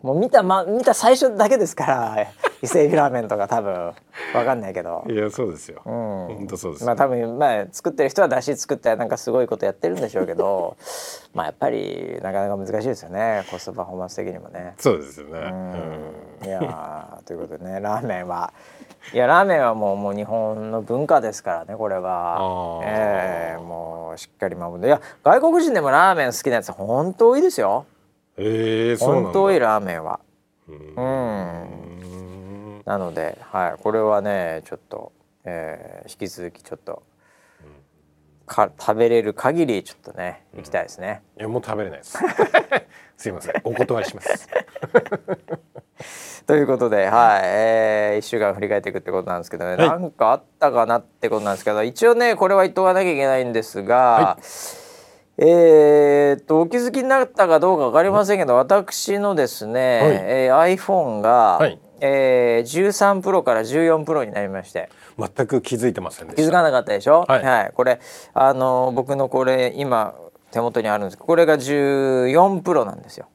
[0.02, 2.26] もう見た、ま、見た最初だけですから
[2.62, 3.72] 伊勢海老ラーメンとか多分
[4.32, 5.04] わかんないけど。
[5.08, 10.76] いやそうですよ、うん、本当そうですまあ多分まあ作ってる人は出汁作ってなんかすごいことやってるんでしょうけど
[11.34, 13.44] まあやっぱりなかなか難しいですよね。
[13.50, 14.74] コストパフォーマンス的にもね。
[14.78, 15.40] そうですよね、
[16.42, 18.52] うん、いやということでねラーメンは。
[19.12, 22.80] いやラーメンはもうもう日本の文化ですからねこれは。
[22.84, 27.84] ええー、もうしっかり守っていや外国人でもラーメン好きなやつ本当多いですよ
[28.38, 30.20] え本当多いラーメンは。
[30.68, 32.82] うん。
[32.84, 33.82] なのではい。
[33.82, 35.12] これはねちょっと、
[35.44, 37.02] えー、引き続きちょっと
[38.48, 42.18] か食べれる限りちょっとね行きたいですね、いやもう食べれないです。
[43.16, 43.54] すいません。
[43.62, 44.48] お断りします。
[46.46, 47.42] ということで、はい。
[47.44, 54.42] えー、1週間振り返っていくってことなんですけどね、はい、なんかあったかなってことなんですけど一応ねこれは言っとかなきゃいけないんですが、はい、
[55.40, 64.90] えー、っとお気づきになったかどうか分かりませんけど私のですね、はい、えー、iPhone が、はい、えー、13プロから14プロになりまして。
[65.18, 68.00] 全く気づいてません気づかなかったでしょ、はい、はい、これ
[68.34, 70.14] あの僕のこれ今
[70.52, 73.26] 手元にあるんですこれが14プロなんですよ。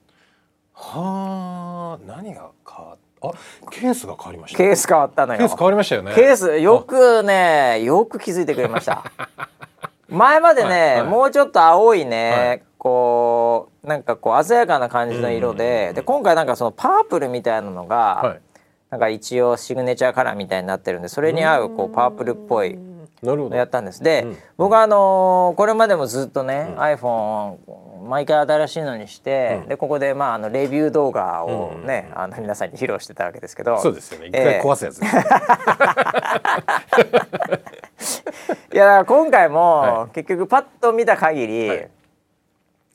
[0.74, 3.32] はあ何が変わあ
[3.72, 5.40] ケースが変わりました、ケース変わったのよ。
[5.40, 6.14] ケース変わりましたよね。
[6.16, 9.04] ケースよくねよく気づいてくれました
[10.14, 18.42] 前までね、はいはい、もうちょっと青いね、はい、こうなんかこう鮮やかな感じの色で、で今回なんかそのパープルみたいなのが、はい、
[18.92, 22.78] なんか一応シグネチャーカラーみたいになってるんでそれに合うこうパープルっぽい
[23.52, 24.04] やったんです。
[24.04, 27.58] で、うん、僕はあのー、これまでもずっとね、うん、iPhone
[28.04, 33.80] 毎回新しいのにして、うん、でここでまああのレビュー動画をね、あの皆さんに披露してたわけですけど。
[33.80, 34.28] そうですよね。
[34.28, 41.90] 一回壊すやつ、えー、いや今回も、結局パッと見た限り、はい。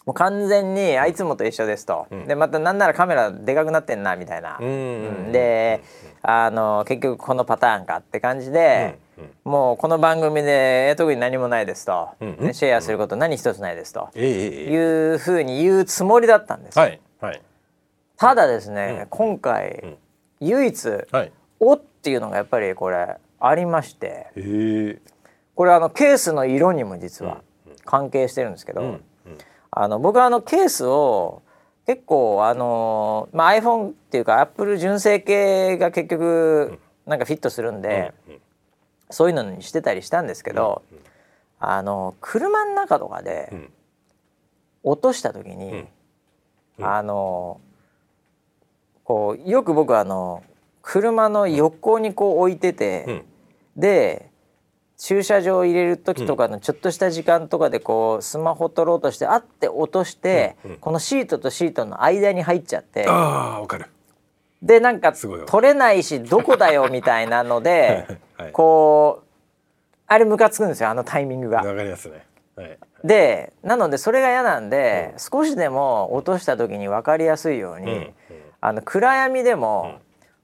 [0.06, 5.82] もう完全にあいつもと一緒ですと、うん、でまたなんならカメラでかくなってんなみたいな、うん、で
[6.22, 8.98] あの結局このパターンかって感じで、
[9.44, 17.42] もうこの番組で特に何もないですと、うんうん、シェアすること何一つないですと、うん、いうふうに言うつもりだったんです、はいはい、
[18.16, 19.96] ただですね、うん、今回、
[20.40, 25.00] 唯一、はい、おっていうのがやっぱりこれありまして。
[25.54, 27.42] これあのケースの色にも実は
[27.84, 29.00] 関係してるんですけど、
[29.72, 31.42] あの僕はあのケースを
[31.84, 38.14] 結構あの、まあ、iPhone っていうか Apple 純正系が結局なんかフィットするんで、
[39.10, 40.82] そういうのにしてたりしたんですけど、
[41.58, 43.52] あの車の中とかで
[44.82, 45.86] 落とした時に、
[46.80, 47.60] あの
[49.04, 50.42] こうよく僕あの
[50.82, 53.24] 車の横にこう置いてて、
[53.76, 54.30] で
[54.96, 63.86] 駐車場入れる時とかのちょっとした時間とかでこうスマホ取ろうとしてあって落として、このシートとシートの間に入っちゃってあわかる
[64.62, 68.06] でなんか取れないしどこだよみたいなので、
[68.52, 69.28] こう
[70.06, 71.58] あれムカつくんですよあのタイミングが。
[71.58, 78.12] わかりますね、はい、でなのでそれが嫌なんで、少しでも落とした時に分かりやすいように、
[78.60, 80.00] あの暗闇でも、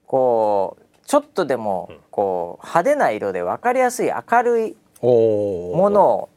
[0.06, 6.28] こうちょっとでもこう派手な色で分かりやすい明るいものを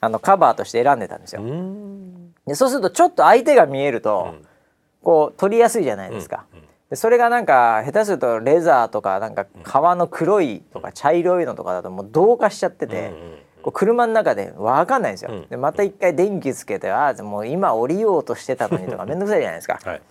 [0.00, 1.42] あのカバーとして選んでたんですよ。
[2.46, 4.34] でそうするとちょっと相手が見えると、
[5.02, 6.44] こう取りやすいじゃないですか。
[6.52, 6.63] で
[6.96, 13.12] それがなんか下手するとレザーとかなんか革の黒いとか茶色いのとかだともう同化しちゃってて、
[13.62, 15.46] こう車の中で分かんないんですよ。
[15.48, 19.80] でまた一回電気つけてああもう今降りようとしてたのにとか 面倒くさいじゃないですか。
[19.82, 20.02] はい、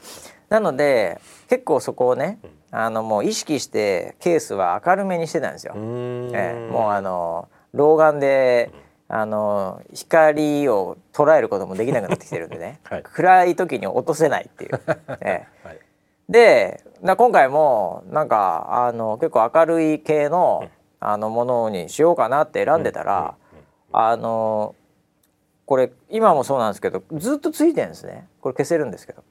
[0.50, 1.20] なので
[1.50, 2.40] 結構そこをね、
[2.72, 5.74] あのもう意識してケースは明るめにしてたんですよ。
[5.76, 8.72] えー、もうあの老眼で
[9.08, 14.82] あの光を捉えることもできなくなってきてるんでね、 はい、暗い時に落とせないっていう。
[15.22, 15.80] えーはい、
[16.30, 20.69] で今回もなんかあの結構明るい系の
[20.99, 23.36] あのものにしようかなって選んでたら、
[23.91, 24.74] あの
[25.65, 28.28] これ今もそうなんですけどずっとついてるんですね。
[28.39, 29.24] これ消せるんですけど。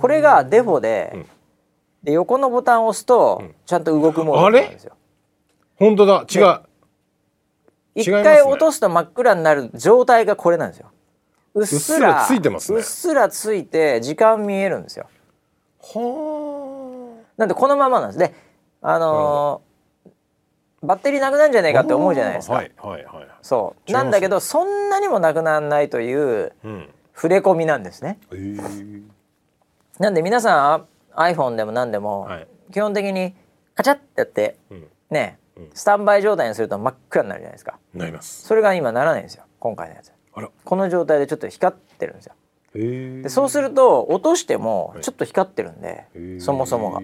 [0.00, 1.26] これがデフォで
[2.02, 4.94] で横のボタンを押すとちゃんと動くモードなんですよ。
[5.76, 6.24] 本当だ。
[6.28, 6.60] 違う。
[7.94, 10.92] 一回落とすと真っ暗になる状態がこれなんですよ。
[11.54, 12.78] うっすらついてますね。
[12.78, 15.08] うっすらついて時間見えるんですよ。
[15.94, 17.30] はあ。
[17.36, 18.18] なんでこのままなんです。
[18.18, 18.34] で、
[18.82, 20.10] あのー、
[20.86, 22.54] バッテリーなくなるんじゃないかって思うじゃないですか。
[22.54, 23.28] はいはいはい。
[23.42, 23.92] そう。
[23.92, 26.52] なんだけどそんなにもなくならないという
[27.14, 28.18] 触れ込みなんですね。
[28.30, 29.10] うん、
[29.98, 30.86] なんで皆さん
[31.18, 33.34] iPhone でも何でも、はい、基本的に
[33.74, 40.12] カチャッてやって、うん、ね、うん、スタンバイ状態にすると真っ暗になるじゃないですかなりますそれが今ならないんですよ今回のやつ
[40.64, 42.34] この状態でちょっと光ってるんですよ
[42.74, 47.00] でそうすると落としてもちょっと光ってるんで、はい、そもそもが。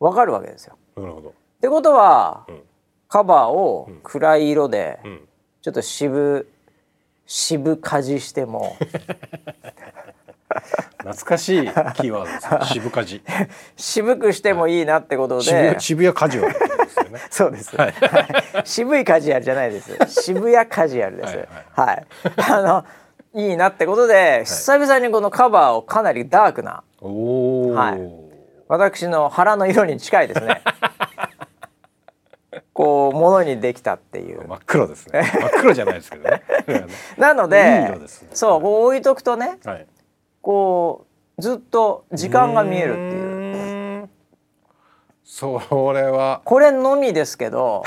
[0.00, 0.76] わかるわけですよ。
[0.96, 1.28] なるほど。
[1.28, 2.62] ってことは、うん、
[3.08, 4.98] カバーを暗い色で、
[5.62, 6.48] ちょっと渋
[7.26, 8.76] 渋かじしても
[10.98, 13.22] 懐かしいキーワードです、渋かじ。
[13.76, 15.44] 渋くしてもいいなってことで。
[15.44, 17.20] 渋渋谷カジュアルですよね。
[17.30, 17.76] そうです。
[17.76, 17.94] はい、
[18.64, 19.96] 渋いカジュアルじゃないです。
[20.22, 21.36] 渋谷カジュアルです。
[21.36, 22.84] はい、はい、あの
[23.34, 26.82] いいなってことで、久々にこのカバーをかなりダークな。
[27.00, 28.00] はい。
[28.66, 30.62] 私の腹の色に近いですね。
[32.72, 34.46] こうものにできたっていう。
[34.48, 35.22] 真っ黒ですね。
[35.22, 36.42] 真っ黒じゃないですけどね。
[37.18, 37.98] なので、ね、
[38.32, 39.86] そうこう置いとくとね、はい、
[40.42, 41.06] こ
[41.38, 43.30] うずっと時間が見えるっていう。
[45.24, 46.42] それは。
[46.44, 47.84] これのみですけど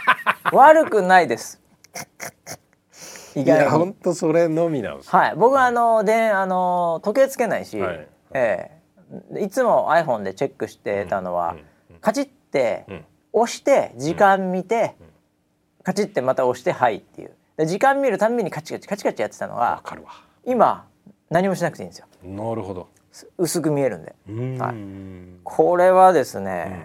[0.52, 1.60] 悪くないです
[3.36, 3.70] 意外に。
[3.70, 5.34] 本当それのみなんです、はい。
[5.36, 8.70] 僕はあのであの時計つけないし、はい、え
[9.34, 9.44] え。
[9.44, 11.58] いつも iPhone でチェックしてたのは、うん
[11.94, 12.86] うん、カチッて、
[13.32, 14.96] 押して時間見て、
[15.84, 17.30] カチッてまた押してはいっていう。
[17.56, 19.82] で時間見るたんびにカチカチカチカチやってたのが
[20.44, 20.86] 今
[21.30, 22.06] 何もしなくていいんですよ。
[22.24, 22.88] なるほど。
[23.38, 24.14] 薄く見えるんで。
[24.30, 24.74] んはい。
[25.44, 26.84] これはですね、うん、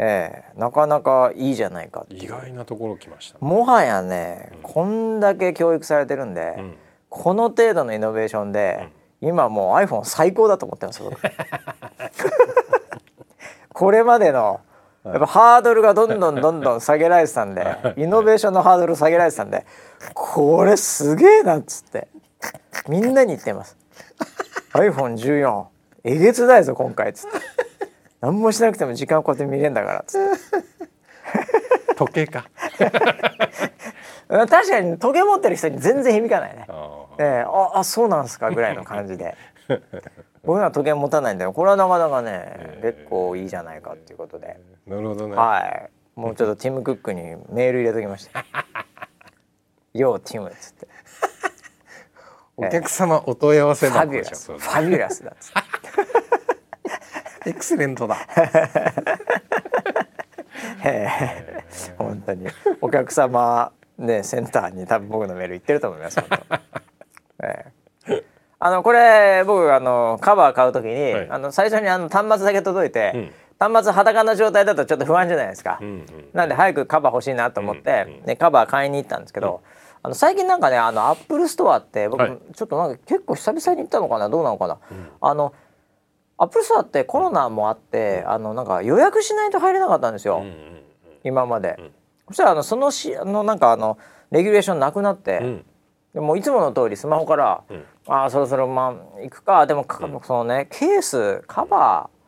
[0.00, 6.74] ええー、なかなかいいじゃないか意外なところ来ました、ね、もはやね、うん、こんだけ教育されてるんで、うん、
[7.08, 8.88] この程度のイノベーションで、
[9.20, 11.02] 今もう iPhone 最高だと思ってます
[13.72, 14.60] これまでの
[15.04, 19.64] やっぱハードルがどんどんどんどん下げられてたんでイノベーションのハードル下げられてたんで
[20.14, 22.08] これすげえなっつって。
[22.88, 23.76] みんなに言ってます。
[24.72, 25.66] iPhone14
[26.04, 27.38] えげつないぞ今回っつって
[28.20, 30.00] 何もしなくても時間こうやって見れるんだから。
[30.00, 32.46] っつって時計か。
[34.28, 36.66] 確かに時計持ってる人に全然響かないね。
[37.18, 39.36] えー、ああそうなんすかぐらいの感じで。
[40.44, 45.36] 僕は時計持たないんでこれはなかなかね、えー、結構いいじゃないかっていうことで、なるほどね。
[45.36, 45.90] はい。
[46.18, 48.44] もうちょっとティム・クックにメール入れときました
[49.94, 50.88] 「ようティム」っつって。
[52.56, 54.52] お客様お問い合わせファビュラス。
[54.52, 55.36] ファビュラスだ
[57.48, 58.16] エクセレントだ。
[61.96, 62.46] 本当に。
[62.80, 66.36] お客様ねセンターに多分僕のメール行ってると思います本当、
[67.46, 68.24] えー、
[68.58, 73.32] あのこれ僕あのカバー買うときに、はい、あの最初にあの端末だけ届いて、うん。
[73.60, 79.62] 端末裸の状態だとちょっと不安じゃないですか、うんうん、なんで早くカバー欲しいなと思って、うんうん、ね、カバー買いに行ったんですけど、
[80.00, 85.52] あの最近なんかねあのアップルストアって僕、はい、ちょっとなんか結構久々に行ったのかなどうなのかな、うん、あの
[86.38, 90.82] アップルストアってコロナもあって、あのなんか予約しないと入れなかったんですよ、うんうんうん、
[91.24, 91.78] 今まで。
[92.28, 93.98] そしたらあのそのしあのなんかあの
[94.30, 95.64] レギュレーションなくなって、うん、
[96.14, 99.86] でもいつもの通りスマホから、うん、ああそろそろまあ行くかでも
[100.22, 102.18] そのねケースカバー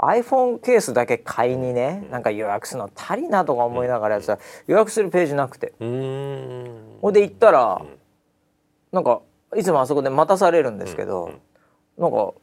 [0.00, 5.72] iPhone ケースだけ買いにね、なんか予約するの足りなとか思いながらさ、予約するページなくて。
[5.80, 7.82] ほんで行ったら、
[8.92, 9.22] なんか
[9.56, 12.40] いつもあそこで待たされるんですけど、うん、なんかお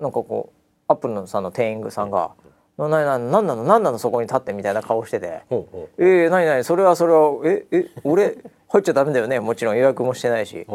[0.00, 0.56] なんかこう
[0.88, 2.32] アップルのさんの店員さんが
[2.78, 5.42] 「ななななんなのなんなのそこに立って」みたいな顔してて
[5.98, 9.40] 「えー、なになにそれはそれはええ俺入っちゃダメだよね。
[9.40, 10.66] もちろん予約もしてないし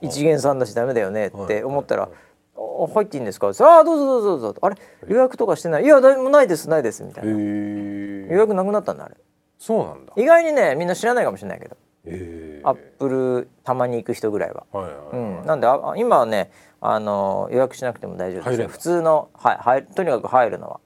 [0.00, 2.08] 一元さんだしダメだよね」って思ったら
[2.94, 4.76] 「入っていいんですか?」ああどうぞどうぞどうぞ」あれ？
[5.08, 7.30] 予約とかしてない「いや誰もないですないです」みたいな。
[7.30, 9.14] 予約なくなったんだあれ。
[9.58, 10.12] そうなんだ。
[10.16, 11.76] 意外にねみんな知らないかもしれないけど
[12.06, 14.66] アップルたまに行く人ぐらいは。
[14.72, 16.50] はいはいはいうん、なんであ今はね
[16.80, 20.80] あの予約しなくても大丈夫です、ね、普通の、はい、はいとにかく入るのは。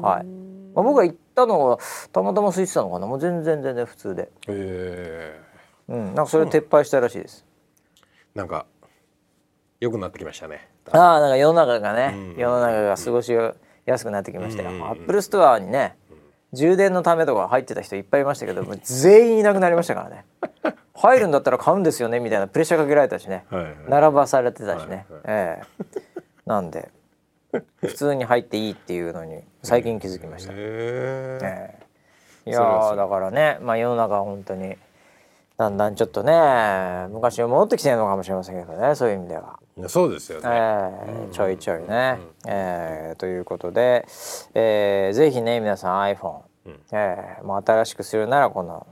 [0.00, 0.24] はい
[0.74, 1.78] まあ、僕が行ったのは
[2.12, 4.30] たまたま空いてたのかなもう全然全然普通で。
[4.48, 5.40] へ
[5.88, 7.44] うん、なんかそれ撤廃したらしいです。
[8.34, 8.66] なんか
[9.80, 10.68] 良くなってきましたね。
[10.90, 13.32] ああなんか世の中がね、うん、世の中が過ごし
[13.86, 14.70] やすくなってきましたよ。
[14.86, 15.96] アップルストアにね、
[16.52, 20.24] 充電のためとか入ってた人いっぱいいましたけど全員いなくなりましたからね。
[20.94, 26.20] 入るんだったら買うんですよねみたいなプレッシャーかけられたしね、はいはい、並ばされてたしね、はいはい、ええ。
[26.46, 26.90] なんで
[27.76, 31.78] 普通に入っていいっていうのに最近気づきました、え。
[32.46, 32.60] え、いや
[32.96, 34.76] だからね、まあ、世の中は本当に
[35.56, 39.60] だんだんちょっとね昔に戻ってきてるのかもしれませんけどねそういう意味では。
[39.86, 44.04] そうですよね、えー、うん、ちょいちょいね、うん、えー、ということで、
[44.54, 48.86] えー、ぜひね皆さん iPhone、うん、えー、もう新しくするならこの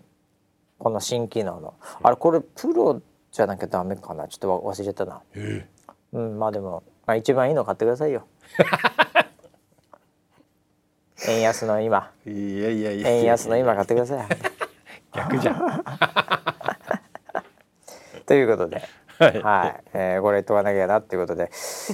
[0.78, 3.00] この新機能の、あれこれプロ
[3.32, 4.28] じゃなきゃダメかな？
[4.28, 8.26] ちょっと忘れちゃったな、えー、うんまあでも、まあ、一番いいの買ってくださいよ。
[11.28, 12.10] 円安の今。
[12.26, 13.08] いやいやいや。
[13.08, 14.26] 円安の今買ってください。
[15.14, 15.84] 逆じゃん。
[18.26, 18.82] ということで
[19.18, 21.50] はい、はい、えー、これ問わなきゃなっていうことで、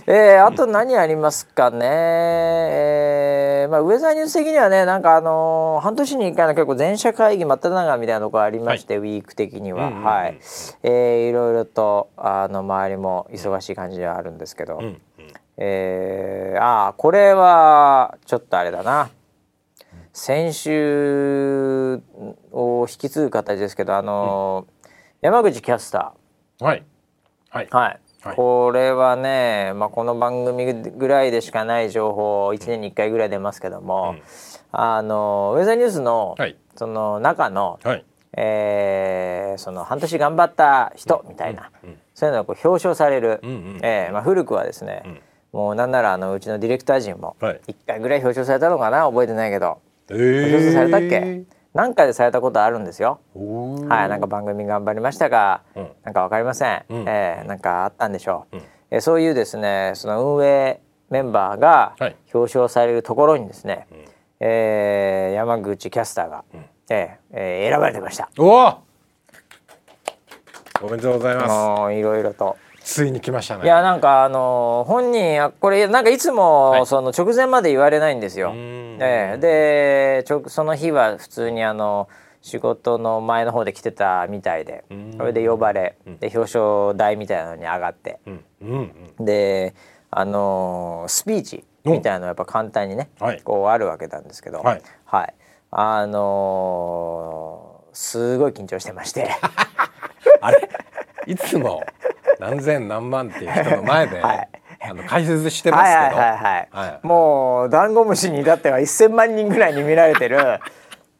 [0.06, 10.38] えー、あと何ありますかね、えー、まあ、ウェザーニュース的にはねなんかあのー、半年に1回の結構全社会議真っ只中みたいなところありまして、はい、ウィーク的には、うんうん、はい、
[10.82, 14.98] えー、いろいろとあの周りも忙しい感じではあるんですけど、うんうん、
[15.58, 19.10] えー、ああこれはちょっとあれだな。
[20.14, 22.02] 先週
[22.52, 24.88] を引き継ぐ形ですけどあの、うん、
[25.22, 26.84] 山口キャスター、はい
[27.52, 28.00] はい、はい。
[28.22, 34.22] はい、これはね、まあ、この番組ぐらいでしかない情報1年に1回ぐらい出ますけども、うん、
[34.70, 38.04] あのウェザーニュースの、はい、その中の、はい、
[38.36, 41.90] えー、その半年頑張った人みたいな、うん。
[41.90, 45.20] うん、そういうのがこう表彰される、うんうん、えー、まあ、古くはですね、うん、
[45.52, 49.04] もうなんならあのうちのディレクター陣も1回ぐらい表彰されたのかな？
[49.04, 51.42] 覚えてないけど、えー、表彰されたっけ？
[51.74, 53.20] 何回でされたことあるんですよ。
[53.34, 56.84] はい、なんか番組頑張りましたが、うん、なんかわかりません。
[56.88, 58.56] うん、えー、なんかあったんでしょう。
[58.56, 61.94] うん、えー、そういうですね、その運営メンバーが
[62.32, 63.86] 表彰されるところにですね、はい、
[64.40, 68.28] えー、山口キャスターが、うん、えー、えー、選ばれてました。
[68.38, 68.78] お
[70.82, 71.94] おめでとうございます。
[71.94, 72.56] いろいろと。
[72.84, 73.64] ついに来ましたね。
[73.64, 78.48] いやなんかあの本人これなんかいつもその直前まで言われないんですよ。
[78.48, 78.56] はい、
[79.00, 82.08] えでちょその日は普通にあの
[82.40, 84.84] 仕事の前の方で来てたみたいで。
[85.16, 88.18] それで呼ばれで表彰台みたいなのに上がって、
[89.20, 89.74] で
[90.10, 95.34] あのスピーチみたいなのやっぱ簡単にね、はい、こうあるわけなんですけど、はい、はい、
[95.70, 99.30] あのー、すごい緊張してまして。
[100.40, 100.68] あれ？
[101.26, 101.82] いつも？
[102.42, 104.48] 何千何万っていう人の前で、 はい、
[104.80, 110.38] あの解説してますけど、はいはいはいはい、もうダンゴムシに至っては1,000万人ぐらいに見られてる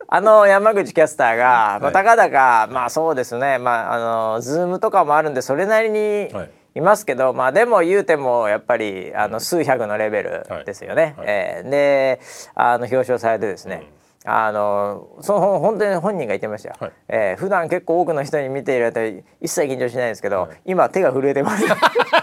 [0.09, 3.59] あの山口キャスターが、まあ、たかだか、まあそうですね。
[3.59, 3.99] まああ
[4.35, 6.31] の Zoom とかもあるんでそれなりに
[6.75, 6.81] い。
[6.81, 11.03] ますけど、まあでも言うてもやっぱりあの数百のレベルですよね。
[11.03, 12.20] はいはい、えー、で
[12.55, 16.93] あの表彰されてですね、うんあのその本当に本人が言ってましたよ、はい。
[17.09, 21.64] えー、普段結構多くの人に見ていると一切緊張しないんですけど、はい、今手が震えてます。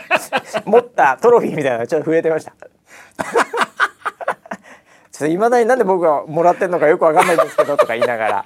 [0.66, 2.52] 持ったトロフィーみたいなちょっと震えてました。
[5.12, 8.46] ちょっといまだになんで僕がもらってんのかよくわかんないんですけどとか言いながら。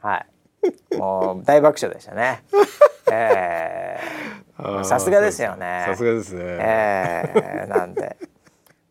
[0.00, 0.96] はい。
[0.96, 2.42] もう大爆笑でしたね。
[3.10, 5.84] えー、 さすがですよね。
[5.86, 6.42] さすがですね。
[6.42, 8.16] えー、なんで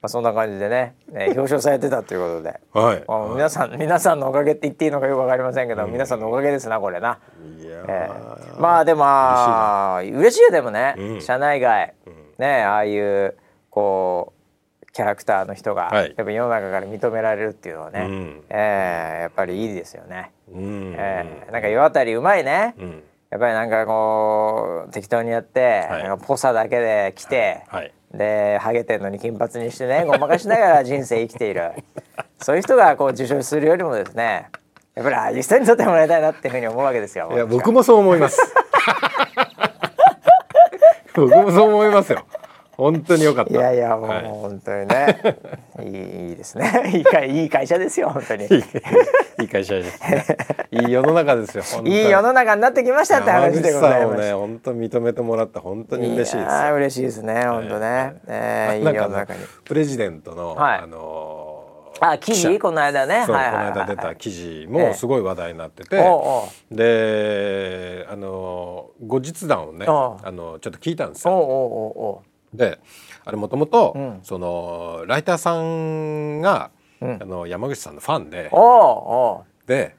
[0.04, 7.20] まあ、そんな感じでね、えー、 表彰されてたということで、はい、まあ、皆さん皆さんのおかげって言っていいのかよく分かりませんけど、うん、皆さんのおかげですなこれな。
[7.88, 9.06] えー、まあでも
[10.20, 11.94] 嬉しいよでもね、うん、社内外、
[12.38, 13.36] ねああいう
[13.70, 14.34] こ
[14.82, 20.32] うキャラクターの人が、やっぱ世の中から認められるっていうのはね、うん、えー、やっぱりいいですよね。
[20.52, 27.82] うん、えー、なんか世渡りうまいね、うん、やっぱりなんかこう適当にやって、はい、なんかポサだけで来て、はい。
[27.82, 31.72] はい、でハゲてんのに金髪にしてねごまかしながら人生生きている
[32.40, 34.50] そういう人がこう受賞するよりもですね
[34.96, 37.32] やっぱりああいう人にとってもらいたいなっていうふうに思うわけですよ。
[37.34, 38.40] いや僕もそう思います。
[41.16, 42.24] 僕もそう思いますよ。
[42.84, 43.52] 本当に良かった。
[43.52, 45.38] いやいやもう、はい、本当にね
[45.80, 46.84] いいいいですね。
[46.94, 48.46] いい会いい会社ですよ本当に。
[48.46, 50.26] いい会社です、ね。
[50.72, 51.64] いい世の中ですよ。
[51.86, 54.22] いい世の中になってきましたって話でございます。
[54.22, 56.74] ね本当認めてもらった本当に嬉しいです。
[56.74, 58.16] 嬉しいですね本当ね。
[58.28, 59.40] えー、いい世の中に。
[59.64, 61.64] プレジデントの、はい、あの
[62.00, 62.60] あ記事？
[62.60, 72.24] この間ね、はいはい、この間出た記事もすごい話題になってて、ええ、であの後日談をねあのちょっと聞いたんですよ。
[72.54, 72.80] で
[73.26, 78.52] あれもともとそのライターさんが、うん、あの山口さんのファンで
[79.68, 79.96] で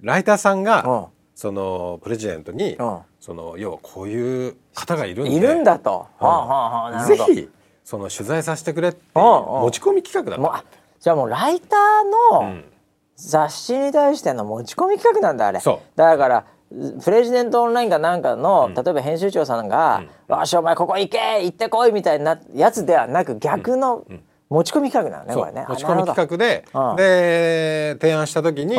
[0.00, 2.76] ライターさんがそのプレジデントに
[3.20, 7.48] その要はこういう方がいるんでいるんだと、うん、ぜひ
[7.84, 10.64] その取材させてくれって持ち込み企画だった。
[10.98, 12.62] じゃあもうライターの
[13.16, 15.60] 雑誌に対しての持ち込み企画なんだあれ。
[15.94, 24.04] だからプレジデントオンラインかなんかの、例えば編集長さんが「わ、しお前ここ行け行ってこい」みたいなやつではなく逆の
[24.48, 25.64] 持ち込み企画なのね、これね。
[25.68, 26.64] 持ち込み企画で、
[26.96, 28.76] で提案した時に、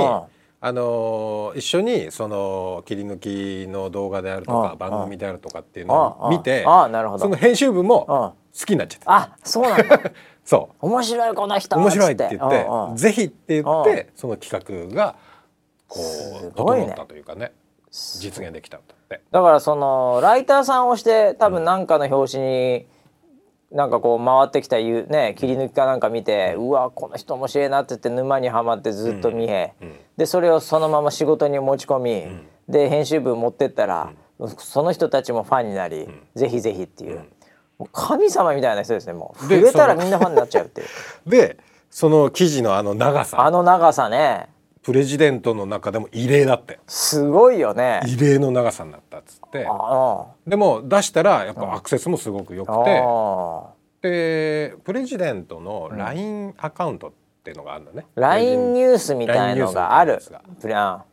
[0.59, 9.15] あの一緒にその切り抜きの動画であるとか番組であるとかっていうのを見てその編集部も好きになっちゃった。
[9.15, 9.99] あそうなんだ。
[10.43, 10.85] そう。
[10.85, 11.75] 面白いこの人。
[11.77, 15.15] 面白いって言って「ぜひ」って言ってその企画が
[15.87, 15.99] こ
[16.43, 17.51] う整ったというかね
[17.91, 19.21] 実現できたんだって。
[19.31, 22.85] だからそのライターさんをして多分何かの表紙に、
[23.71, 29.73] なんかこう回ってきたね切り抜きかなんか見て、うわこの人面白いなって言って沼にはまってずっと見え、
[30.15, 32.25] でそれをそのまま仕事に持ち込み、
[32.69, 34.11] で編集部持ってったら、
[34.57, 37.25] その人たちもファンになり、ぜひぜひっていう、
[37.91, 39.41] 神様みたいな人ですねもう。
[39.41, 40.87] 触れたらみんなファンになっちゃうっていう。
[41.29, 41.57] で
[41.89, 43.41] その記事のあの長さ。
[43.41, 44.49] あの長さね
[44.87, 46.79] プレジデントの中でも異例だって。
[46.87, 47.99] すごいよね。
[48.07, 49.67] 異例の長さになったっつって。
[50.47, 53.03] でも出したらやっぱアクセスもすごく良くて、
[54.01, 57.11] でプレジデントの LINE アカウントっ
[57.43, 60.21] ていうのがあるのね、LINE ニュースみたいのがある。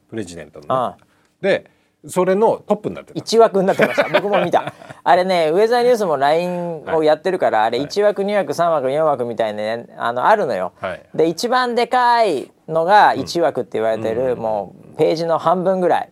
[0.09, 0.97] プレジデントの、
[1.41, 1.69] で
[2.07, 3.19] それのトップになってた。
[3.19, 4.09] 1枠になってました。
[4.09, 4.73] 僕も見た。
[5.03, 16.11] あれねウェザーニュースも LINE をやってるから、はい、あれ1枠2枠3枠4枠みたいなねあのあるのよ、はい、で一番でかいのが1枠って言われてる、うん、もうページの半分ぐらい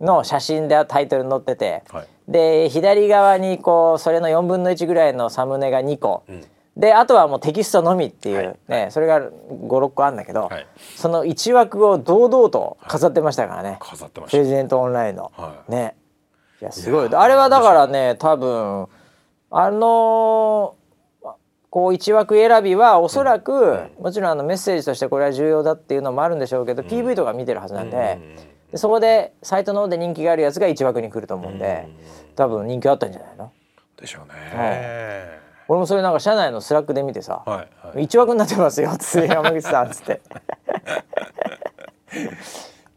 [0.00, 6.44] の写真でタイトル載ってて、はい、で左側にこうそれの4分の1ぐらいのサムネが2個、うん。
[6.76, 14.38] であとはもうテキストのみっていう、ね、はい、それが56個あるんだけど、はい、その1枠を堂々と飾ってましたからね、飾ってました。
[14.38, 15.32] プレジデントオンラインの、
[15.68, 15.94] ね。
[16.62, 17.14] いやすごい。
[17.14, 18.86] あれはだからね多分
[19.50, 20.76] あの
[21.70, 28.18] こう1枠選びはおそらく、うん、もちろんあのメッセージとしてこれは重要だっていうのもあるんでしょうけど、うん、PV とか見てるはずなんで
[28.72, 31.88] でそこでサイトの方で人気があるやつが1枠に来ると思うんで、
[32.36, 33.52] 多分人気あったんじゃないの？
[34.00, 35.40] でしょうね、はい。
[35.68, 40.20] 俺もそれなんか社内の Slack で見てさ「はいはい、1枠になってますよ」っつって 山口さんっつって。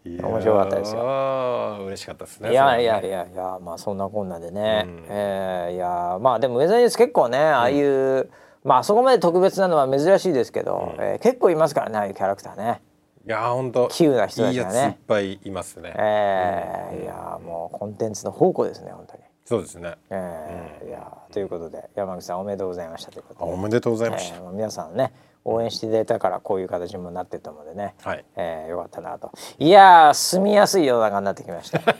[0.05, 1.77] 面白かったですよ。
[1.85, 8.29] 嬉しかったですねいやいやいやいやまあそんなこんなでね、うん、えー、いやまあでもウェザーニュース結構ねああいう、うん、
[8.63, 12.81] まあそこまで特別なのは珍しいですけど、うん、えー、結構いますからねああいうキャラクターね
[13.25, 19.95] いや本当急な人たちがねいっぱいいますねえー、うん、いやもうコンテンツの宝庫ですね本当にそうですね。
[20.09, 23.51] えー、うん、いやということで山口さんおめでとうございましたということで。
[23.51, 24.37] おめでとうございました。
[24.37, 25.11] えー、皆さんね
[25.43, 29.31] 応援していただいたからこういう形にもなってたのでね、はい、えー、よかったなと。
[29.59, 31.79] いや住みやすい世の中になってきました。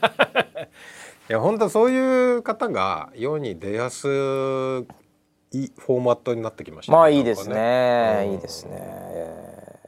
[1.29, 4.07] いや本当そういう方が世に出やす
[5.53, 8.71] いフォーマットになってきました、ね、まあいいですね、うん、いいですね。
[8.79, 9.79] え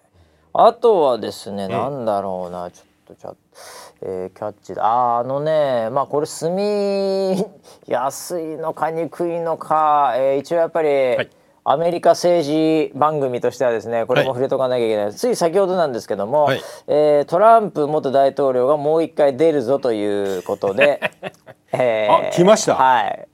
[0.54, 2.70] ー、あとはですね、うん、なんだろうな。
[2.72, 3.38] ちょっとちょっと。
[4.02, 4.86] えー、キャッチだ。
[4.86, 7.46] ああのねまあこれ住み
[7.88, 11.30] やすいのかにくいのか、えー、一応やっぱり、はい、
[11.64, 21.00] アメリカ政治番組としてはですねこれも触れとかなきゃいけない、はい、つい先ほどなんですけども、はい、えー、トランプ元大統領がもう一回出るぞということで、
[21.72, 22.76] えー、あ来ました。
[22.76, 23.28] はい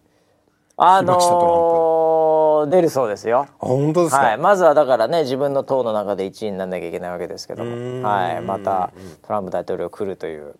[0.83, 3.47] あのー、出るそうですよ。
[3.59, 10.55] 本当ですか、はい、まずはだからね自分の党の中で1位にならなきゃいけないわけですけども、はい、またトランプ大統領来るという。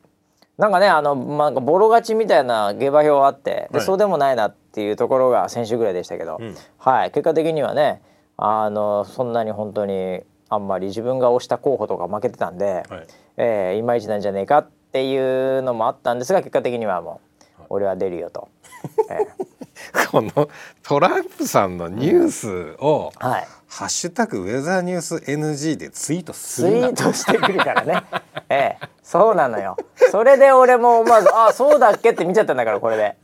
[0.59, 8.03] なんかねあの、まあ、ボロ勝ちみたいな下馬評あってで、はい、そうでもないなっていうところが先週ぐらいでしたけど、うん、はい、結果的にはね
[8.37, 13.07] あのそんなに本当にあんまり自分が推した候補とか負けてたんで、はい。
[13.37, 17.21] えー、いまいちなんじゃねえかっていうのもあったんですが結果的にはも
[17.59, 18.49] う俺は出るよと。
[19.09, 19.47] えー、
[20.11, 20.49] この
[20.83, 28.03] トランプさんのニュースを、うん、はいハッシュタグウェザーニュース NG でツイートするツイートしてくるからね。
[28.49, 29.77] ええ、そうなのよ。
[30.11, 33.15] それで俺もまずあそうだっけって見ちゃったんだからこれで。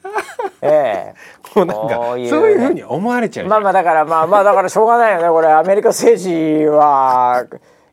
[0.61, 1.15] ええ。
[1.53, 3.47] もうなんかそういうふうに思われちゃう。
[3.47, 7.45] まあまあだからまあまあだからしょうがないよねこれアメリカ政治は。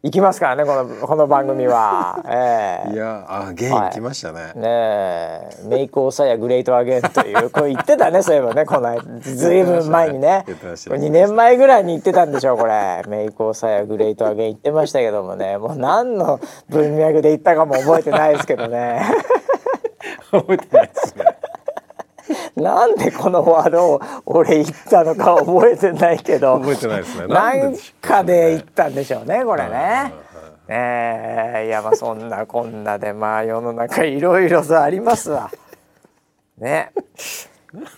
[0.05, 2.23] 行きますからねこのこの番組は。
[2.27, 4.41] えー、いや Again 来ましたね。
[4.43, 16.39] はい、ね Make オーサイヤ Great Again というこれ言ってたね そういえばねこのずいぶん前にねね2年前ぐらいに言ってたんでしょうこれ Make オーサイヤ Great Again 言ってましたけどもねもう何の
[16.69, 19.01] 文脈で言ったかも覚えてないですけどね。
[20.31, 21.34] 覚えてないですね。
[22.57, 30.13] なんでこのワードを俺言ったのか覚えてないけど覚えてないですねなんかで言ったんでしょうねこれね。
[30.67, 35.51] えー、いやまあそんなこんなでまあ世の中いろいろとありますわ。
[36.59, 36.93] ね。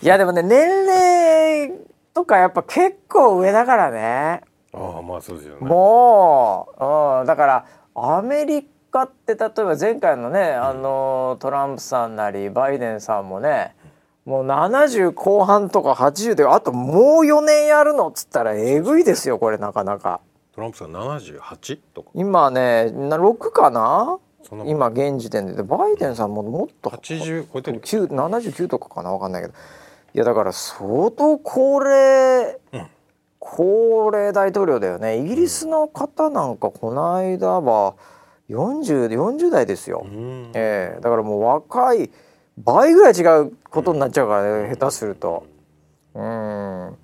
[0.02, 1.72] いやでもね年齢
[2.12, 4.42] とかやっぱ結構上だからね。
[4.72, 5.66] ああまあそうですよね。
[5.66, 13.75] もう、うん、だからアメリカって例えば前回のね、あのトランプさんなりバイデンさんもね
[14.26, 20.20] もう70後半とか80であともう4年やるのっつったらえぐいですよこれなかなか。
[20.52, 21.78] トランプさん 78?
[21.94, 22.10] とか？
[22.14, 24.18] 今ね6かな？
[24.66, 25.62] 今現時点で。
[25.62, 29.12] バイデンさんももっと80超えてる79とかかな？
[29.12, 29.54] 分かんないけど。
[30.14, 32.86] いやだから相当高齢、うん、
[33.38, 35.18] 高齢大統領だよね。
[35.18, 37.94] イギリスの方なんかこの間は
[38.48, 42.10] 40, 40代ですよ、うん、えー、だからもう若い
[42.58, 45.46] 倍ぐらい違うことになっちゃうからね下手すると。
[46.14, 46.96] うん。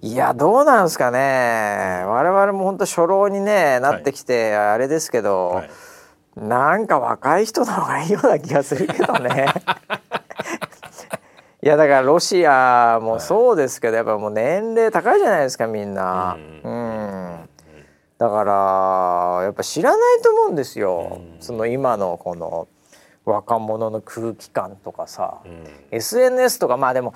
[0.00, 2.02] いやどうなんですかね。
[2.04, 5.70] 我々も本当初老にねなってきてあれですけど、はい、
[6.36, 9.46] なんか若い人の方がいいような気がするけどね。
[11.60, 16.36] いやだからロシアもそうですけど、やっぱもう年齢高いじゃないですかみんな。
[16.36, 17.48] うん、
[18.16, 22.68] だからやっぱ知らないと思うんですよ、その今のこの
[23.28, 27.14] 若者の空気感とかさ、うん、SNS とかまあでも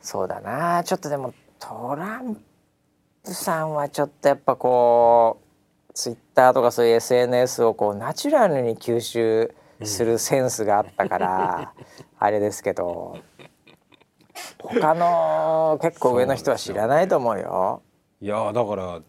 [0.00, 2.36] そうだなちょっとでもトラン
[3.24, 5.40] プさんはちょっとやっぱこ
[5.88, 11.84] うツイッターとかそういう SNS をこうナチュラルに吸収するセンスがあったから、うん、
[12.18, 13.18] あれですけど
[14.58, 17.82] 他の結構上の人は知らないと思うよ。
[18.20, 19.04] いやだからう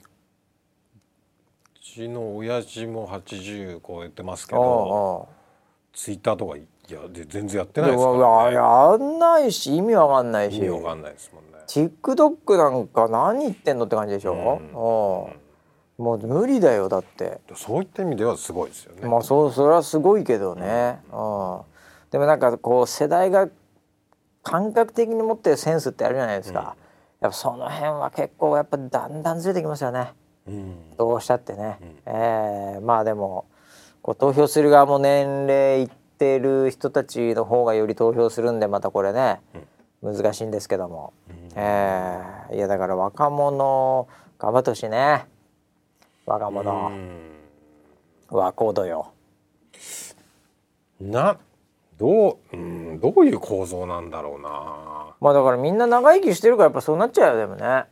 [1.81, 5.34] ちの親父も80超えてますけど。
[5.95, 10.57] ツイッターとかいや全然やってないですからね、やんないし意味わかんないし。
[10.57, 11.51] 意味わかんないですもんね。
[11.67, 15.33] TikTok なんか何言ってんのって感じでしょ、うん、も
[15.97, 17.39] う無理だよだって。
[17.55, 19.07] そういった意味ではすごいですよね。
[19.07, 21.61] まあそうそれはすごいけどね、うん、
[22.11, 23.49] でもなんかこう世代が
[24.43, 26.75] 感覚的に持ってるセンスってあるじゃないですか、うん、やっ
[27.21, 30.13] ぱその辺は結構やっぱだんだんずれてきますよね、
[30.47, 33.45] うん、どうしたってね、うん、えー、まあでも
[34.05, 39.39] こう投票する側も年齢いってる人たちの方がより投票するんでまたこれね、
[40.03, 45.25] うん、難しいんですけども、うん、えー、いやだから若者頑張ってほしいね。
[46.27, 46.91] 若者、
[48.29, 49.11] 若人よ。
[51.01, 51.39] な
[51.97, 55.15] どう、うん、どういう構造なんだろうな。
[55.19, 57.85] まあだからみんな長生きしてるからやっぱそうなっちゃうよでもね、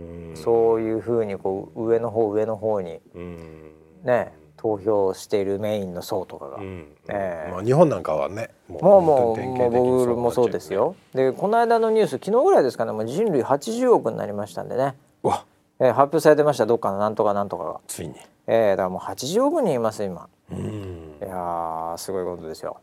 [0.00, 6.86] うん、そういうふうにこう上の方上の方に、うん、ね投票しているメインの層とかが、うん。
[7.08, 10.96] えー、まあ、日本なんかはねもうもうもうもう僕もそうですよ。
[11.14, 14.96] でこの間のニュース昨日ぐらいですかねもう人類80億になりましたんでね。
[15.22, 15.44] わ、
[15.78, 16.66] えー、発表されてました。
[16.66, 17.80] どっかのなんとかなんとかが。
[17.86, 18.14] ついに、
[18.48, 20.28] えー、だからもう80億人います今。
[20.50, 21.14] うん。
[21.22, 22.80] いやすごいことですよ。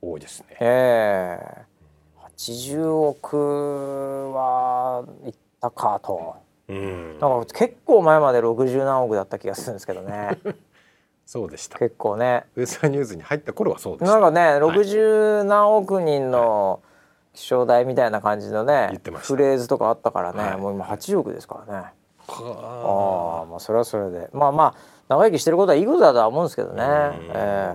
[0.00, 0.56] 多いですね。
[0.60, 1.62] ええ。
[2.36, 10.38] ー、80億はいったかとうん、なんか結構前まで60何億だった気がするんですけどね。
[11.26, 11.78] そうでした。
[11.78, 12.44] 結構ね。
[12.54, 16.80] ウェザーニュースに入った頃はそうでなんかね、はい、60何億人の
[17.32, 21.88] 気象台みたいな感じのね、フレーズとかあったからね、はい、もう今80億ですからね。
[22.28, 23.42] あ。
[23.42, 24.28] あまあそれはそれで。
[24.32, 24.74] まあまあ
[25.08, 26.84] 長生きしてることはいいことだとは思うんですけどね、
[27.34, 27.74] え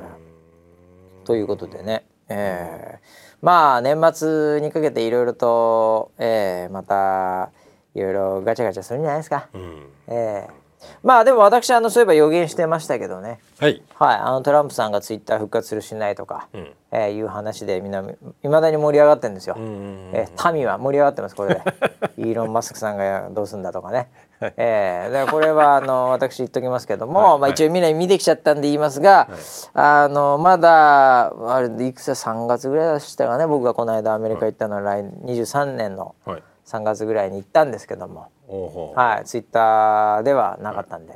[1.23, 7.51] ー、ということでね、えー、まあ年末にかけていろいろと、えー、また
[7.95, 9.47] いろいろガチャガチャするんじゃないですか。
[9.53, 10.69] うん、えー
[11.03, 18.01] まあでも私あのそういえば予言してましたけどね、はい、はい、あのトランプさんがツイッター復活するしないとか、うん、えー、いう話でみんな
[18.43, 21.61] いまだに盛り上がってるんですよ、えー、民は盛り上がってますこれで。
[22.17, 24.09] イーロン・マスクさんがどうすんだとかね、
[24.57, 29.35] えー、だからこれはあの私言っときますけども、はい、まあ、一応みんな見てきちゃったんで言いますが、はい、
[29.73, 33.47] あのまだあれいくつか3月ぐらいでしたかね。
[33.47, 36.15] 僕がこの間アメリカ行ったのは来23年の
[36.69, 38.29] 3月ぐらいに行ったんですけども、
[38.95, 41.13] はい、ツイッターではなかったんで、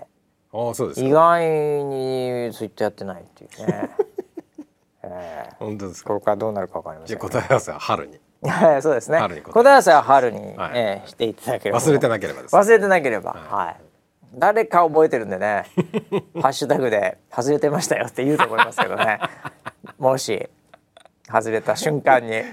[0.51, 1.45] あそうです意外
[1.85, 3.89] にツイッターやってないっていうね。
[5.05, 8.19] えー、本当ですこれからどうなるかわかりません、ね、答え合わせは春に。
[8.81, 9.19] そうですね。
[9.19, 11.79] 答え合わせは春に、はい、えー、していただければ。
[11.79, 13.75] 忘れてなければです、ね、忘れてなければ、はい、はい。
[14.35, 15.65] 誰か覚えてるんでね、
[16.41, 19.19] ハッシュタグで外れてましたよって言うと思いますけどね。
[19.99, 20.49] もし
[21.31, 22.43] 外れた瞬間に。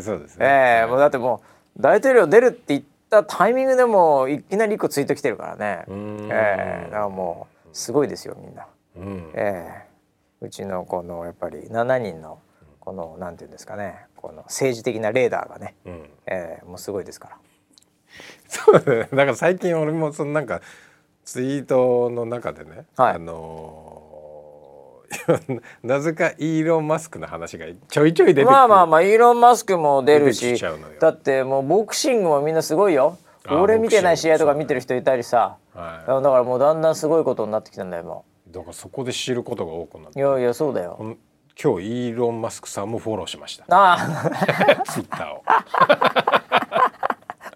[0.00, 0.46] そうですね。
[0.46, 5.84] ええー、もうだってもう大統領出るって言ったタイミングでもいきなり一個ツイート来てるからね。
[5.88, 6.86] ええ。
[6.88, 8.66] ー、だからもうすごいですよみんな。
[8.96, 9.84] うん、え
[10.40, 10.44] え。
[10.44, 12.38] ー、うちのこのやっぱり7人の
[12.80, 14.06] このなんていうんですかね。
[14.16, 17.38] この政治的なレーダーがね、うん、えー、もうすごいですから。
[18.48, 20.60] そうだねだから最近俺もそのなんか
[21.24, 23.83] ツイートの中でね、はい、あのー、
[25.82, 30.62] なぜかイーロン・マスクの話がちょいちょい出てくるまあまあまあイーロン・マスクも出るし
[31.00, 33.18] だってもうボクシングもみんなすごいよ。
[33.50, 38.54] 俺見てない試合とか見てる人いたりさ、はい、だからもうだんだんすごいことになってきたんだよもう。
[38.54, 41.16] だからそこで知ることが多くなっていやいやそうだよ。
[41.62, 43.64] 今日イーロン・マスクさんもフォローしました。
[43.68, 45.42] ああ ツイッターを。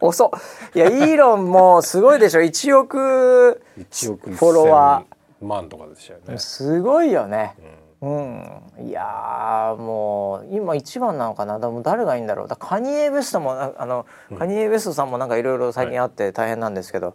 [0.09, 0.31] 遅
[0.75, 2.41] いやイーロンもすごいでしょ。
[2.41, 6.39] 1億1億フォロワー万とかでしたよね。
[6.39, 7.55] すごいよね、
[8.01, 11.59] うん、うん、いやもう今一番なのかな。
[11.59, 12.49] でも誰がいいんだろう。
[12.49, 17.15] だカニエ・ベストもあの、うん、カニエ・ベストさんもなんかいろいろ最近あって大変なんですけど、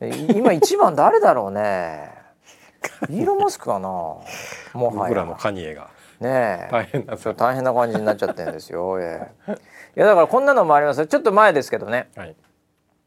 [0.00, 2.12] はい、今一番誰だろうね。
[3.08, 3.88] イーロン・マスクかな。
[3.88, 4.24] も
[4.74, 4.90] はや。
[4.92, 5.88] 僕らのカニエが。
[6.20, 8.98] ね大変な大変な感じになっちゃってるんですよ。
[9.00, 9.58] えー、い
[9.96, 12.36] やだからこんなのもありますちょっと前ですけどね、はい、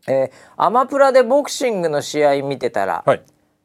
[0.08, 3.24] えー、アマプラでボクシングの試合見てたら、はい、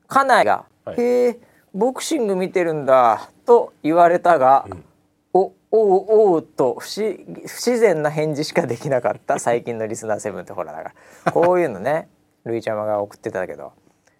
[0.08, 1.40] 家内が「はい、へえ
[1.74, 4.84] ボクシング見てるんだ」と言われたが、うん、
[5.32, 7.16] おおおおと不不
[7.46, 10.92] 自然な返事しかできなかった 最近のリスナーセブンってほらだか
[11.24, 11.32] ら。
[11.32, 12.08] こういうのね
[12.44, 13.72] るいちゃまが送ってたけど。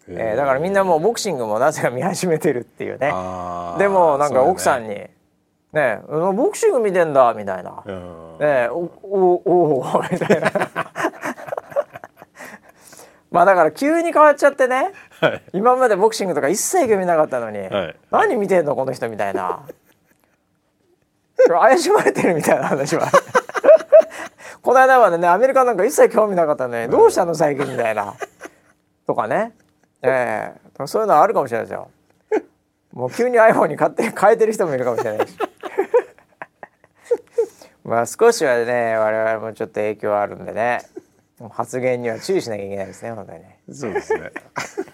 [0.08, 0.32] え。
[0.34, 3.08] ー、だからみんなもうボクシングもなぜか見始めてるっていうね。
[3.78, 5.06] でもなんか奥さんに
[5.72, 7.82] ねボクシング見てんだみたいな、
[8.38, 10.50] ねおおおみたいな
[13.32, 19.66] まあだから急に変わっちゃってね、はい、今までボクシングとか一切興味なかったのに、はい、何見てんのこの人みたいな。
[21.48, 23.08] 怪しまれてるみたいな話は。
[24.62, 28.14] この間までねアメリカなんか一切興味なかったのに、どうしたの最近みたいな。
[29.06, 29.52] とかね。
[30.02, 30.86] ええ。
[30.86, 31.90] そういうのはあるかもしれないですよ。
[32.92, 35.36] もう急に iPhone に買って変えてる人もいるかもしれないし。
[37.84, 40.82] まあ少しはね我々もちょっと影響あるんでね
[41.48, 43.58] 発言には注意しなきゃいけないですね本当にね。
[43.70, 44.32] そうですね。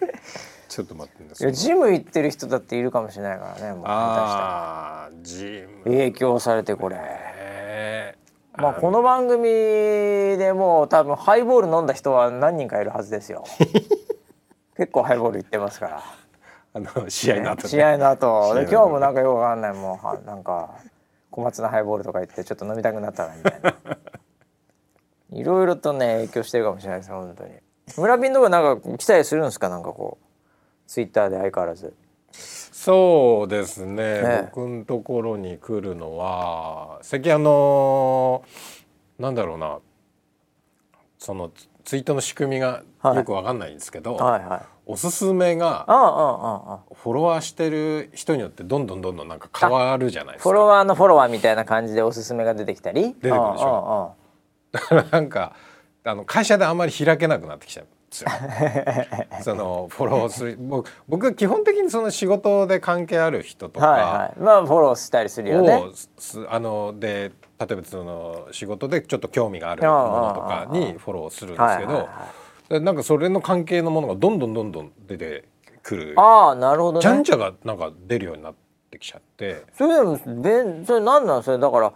[0.69, 1.47] ちょっと待ってい。
[1.47, 5.85] やジム行ってる人だっているかもしれないからねもうああジム。
[5.85, 8.15] 影響されてこれ、え。
[8.57, 13.45] ー、まあこの番組でもう多分ハイボール飲んだ人は何人かいるはずですよ。
[14.77, 16.03] 結構ハイボール行ってますから。
[16.75, 18.55] あの試合の後、ね、試合の後。
[18.55, 19.73] で今日もなんかよくわかんない。
[19.73, 20.77] もうなんか
[21.31, 23.75] 小松菜ハイボールとか言ってちょっと飲みたくなったなみたいな
[25.33, 27.51] いろいろとね影響してるかもしれないです本当に。
[27.97, 29.69] 村ピンとかなんか来たりするんですか？
[29.69, 30.25] なんかこう。
[30.87, 31.95] ツイッターで相変わらず。
[32.33, 38.43] そうですね、ね、僕のところに来るのは最近あの
[39.19, 39.81] なんだろうな。
[41.19, 41.51] その
[41.85, 44.49] ツイートの仕組みがよくわかんないんですけど、はいはい。
[44.49, 45.85] はい、おすすめが
[46.95, 50.49] フォロワーしてる人によってどんどんどんどんなんか変わるじゃないですか。
[50.49, 53.03] フォロワーのフォロワーみたいな感じでおすすめが出てきたり？
[53.03, 54.15] 出てくるでしょ
[54.73, 55.55] だからなんか
[56.05, 58.31] あの会社であんまり開けなくなってきちゃうですよ。
[59.43, 60.57] そのフォローする。
[60.59, 65.83] 僕僕は基本的にその仕事で関係ある人とか、はいはい、まあフォローしたりするよね。
[66.49, 75.45] あので例えばその仕事でちょっと興味があるものとかにフォローするんですけど、なんかそれの関係のものがどんどんどんどん出て
[75.83, 76.15] くる。
[76.17, 78.55] ああなるほど、ね、じゃんじゃがなんか出るようになっ
[78.91, 79.65] てきちゃって。
[79.77, 81.93] それでもべそれ何なんそれだから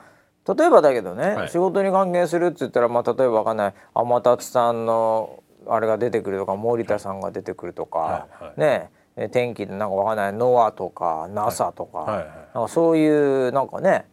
[0.48, 3.74] 例えばだけどね、はい、仕事に関係するって言ったら、まあ、例えばわかんない。
[3.94, 8.44] 天達さんのあれが出てくるとか森田さんが出てくるとか、はい。
[8.44, 8.90] はい、ね。
[9.30, 10.32] 天気でなんかわかんない。
[10.32, 12.26] ノアとか NASA とか,、はい。
[12.54, 14.06] なんかそういうなんかね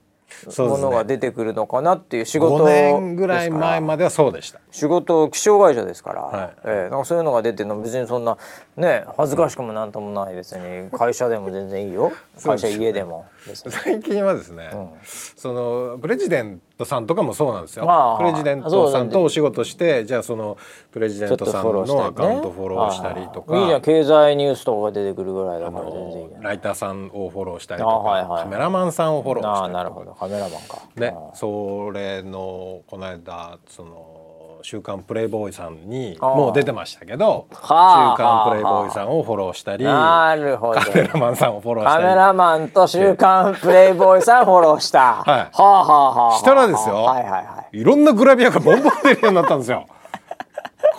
[0.57, 4.59] ものが出てくるのかなっていう仕事5年ぐらい前まではそうでした。
[4.71, 8.37] 仕事気象会社ですから、はい、えー、なんかそういうのが出てるの別にそんな
[8.77, 10.35] ね恥ずかしくもなんともない。
[10.35, 12.11] 別に会社でも全然いいよ。
[12.43, 13.25] 会社家でも
[13.55, 18.17] 最近はですね、うん、そのプレジデントさんとかもそうなんですよ。
[18.19, 20.57] プレジデントさんとお仕事してじゃあその
[20.91, 29.79] プレジデントさんのアカウントフォローしたりとか、いいじゃん経済ニュースとか出てくるぐらいだから全然いいライターさんをフォローしたりとか、はいはい、カメラマンさんをフォローしたりとか。
[29.79, 30.13] あなるほど。
[30.13, 30.81] カメラマンか。
[30.95, 34.18] ねそれのこの間その
[34.61, 40.79] 週刊プレイボーイさんにもう出てましたけど週刊プレイボーイさんをフォローしたりなるほど。
[40.79, 42.03] カメラマンさんをフォローしたり。
[42.03, 49.85] カメラマンと週刊プレイボーイさんフォローした、 はい、はあはあはあしたらですよ、はいはいはい、いろんなグラビアがボンボン出るようになったんですよ。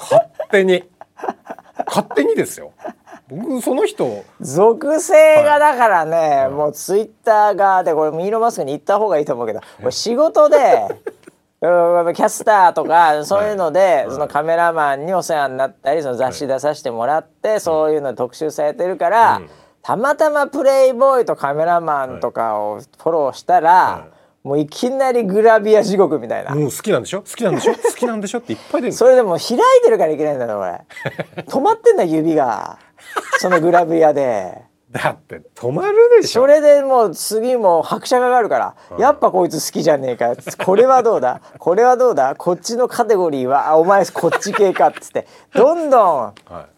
[0.01, 0.85] 勝手に。
[1.87, 2.73] 勝手にですよ。
[3.31, 10.89] 僕その人属性がだからね、はい、もうツイッターがでこれミーロマスクに行った方がいいと思うけど仕事で
[11.61, 19.43] キャスターとかそういうので、そのカメラマンにお世話になったりその雑誌出させてもらって、そういうの特集されてるから、
[19.83, 24.07] たまたまプレイボーイとカメラマンとかをフォローしたら、
[24.43, 26.55] もういきなりグラビア地獄みたいな。
[26.55, 27.21] もう好きなんでしょ？
[27.21, 27.75] 好きなんでしょ？
[27.77, 30.81] 好きなんでしょっていっぱい出るそれでも開いてるからいけないんだよこれ。
[31.45, 32.79] 止まってんだ指が。
[33.39, 34.63] そのグラビアで。
[34.91, 36.43] だって止まるでしょ。
[36.43, 40.35] それでもう次も拍車がかかるから、うん、やっぱこいつ好きじゃねえか。
[40.65, 41.41] これはどうだ？
[41.59, 42.35] これはどうだ？
[42.35, 45.29] こっちのカテゴリーはお前こっち系かっつって。
[45.55, 46.35] どんどん、はい、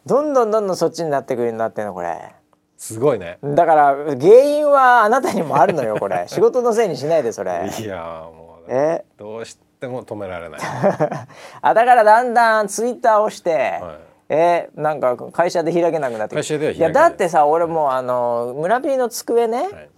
[0.07, 2.35] どんどんどんどんそっちになってくるようになってんのこれ。
[2.77, 3.39] すごいね。
[3.43, 6.25] だから原因はあなたにもあるのよこれ。
[6.29, 7.71] 仕事のせいにしないでそれ。
[7.79, 9.05] いやもうえ？
[9.17, 10.61] どうしても止められない。
[11.63, 16.79] あだからだんだんツイッターをして、はいえー、なんか会社で開けなくなって会社ではい。
[16.79, 19.91] やだってさ俺もあの村 P の机ね、はい、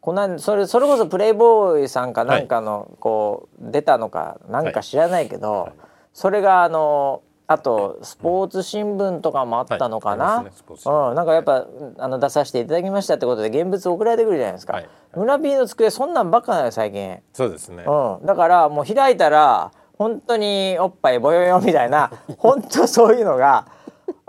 [0.00, 5.72] このそれそれこそプレイボーイさんかなんかの、こう出たのかなんか知らないけど、はい、
[6.12, 11.66] それがあのあとスポーツ新聞とかもあったのかな、うん、なんかやっぱ
[11.98, 17.18] あの出させていただきましたってことで現物送られてくるじゃないですか、はい、村 P の机そんなんばっかなのよ最近。
[17.32, 23.66] そうですね、うん、だからもう開いたら本当におっぱいボヨヨみたいな 本当そういうのが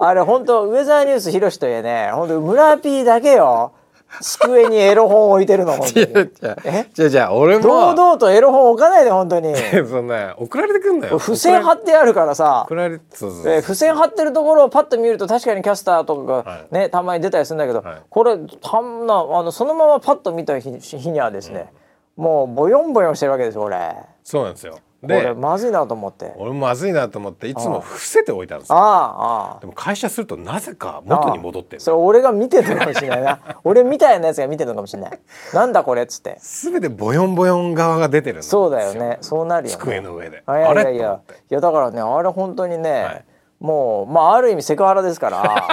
[0.03, 3.73] あれ本当ウェザーニュース広しといえね本当村 P だけよ。
[4.19, 6.07] 机にエロ本置いてるの本当に。
[6.65, 6.85] え？
[6.93, 7.63] じゃじゃ俺も。
[7.63, 9.55] 堂々とエロ本置かないで本当に。
[9.55, 11.17] そんな送られてくんだよ。
[11.17, 12.63] 付箋貼ってあるからさ。
[12.65, 21.71] 送られそうそう付箋貼ってるところをパッと見ると確かにキャスターとかがね、はい、たまに出たりするんだけど、はい、これたんなあのそのままパッと見た日にはですね、
[22.17, 23.95] うん、もうボヨンボヨンしてるわけですよ俺。
[24.23, 26.31] そうなんですよでまずいなと思って。
[26.37, 28.77] 俺もまずいなと思っていつも伏せておいたんですよ。
[28.77, 33.39] ああでも会社するとなぜか元に戻ってるそれ俺が見てるかもしれないな。
[33.63, 35.19] 俺みたいなやつが見てるかもしれない
[35.53, 35.65] な。
[35.65, 36.37] んだこれっつって。
[36.39, 39.17] 全てボヨンボヨン側が出てるそうだよね。
[39.21, 40.43] そうなるよ、ね、机の上で。
[40.45, 41.19] あいやいやいや。
[41.49, 43.25] いやだからねあれ本当にね、はい、
[43.59, 45.67] もうまあある意味セクハラですから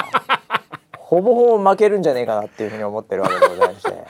[0.96, 4.04] ほぼほぼ負けるんじゃねえかなっていうふうに思ってるわけでございまして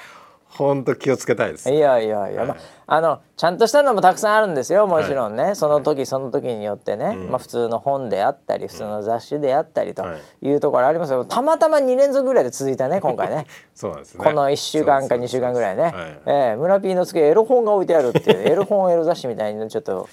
[0.59, 1.70] 本当気をつけたいです。
[1.70, 2.56] いやいやいや、はい、ま
[2.86, 10.04] あ、あのちゃんとしたのもたくさんあるんですよもちろんね、はい、その時その時によってね、まあ普通の本であったり普通の雑誌であったりと
[10.42, 10.50] い。
[10.50, 13.46] うところありますけど、たまたま2連続ぐらいで続いたね 今回ね。
[13.74, 14.24] そうですね。
[14.24, 15.92] この1週間か2週間ぐらいね、はい、
[16.26, 20.09] えー、村 P の付けエロ本が置いてあるっていう エロ本エロ雑誌みたいにちょっと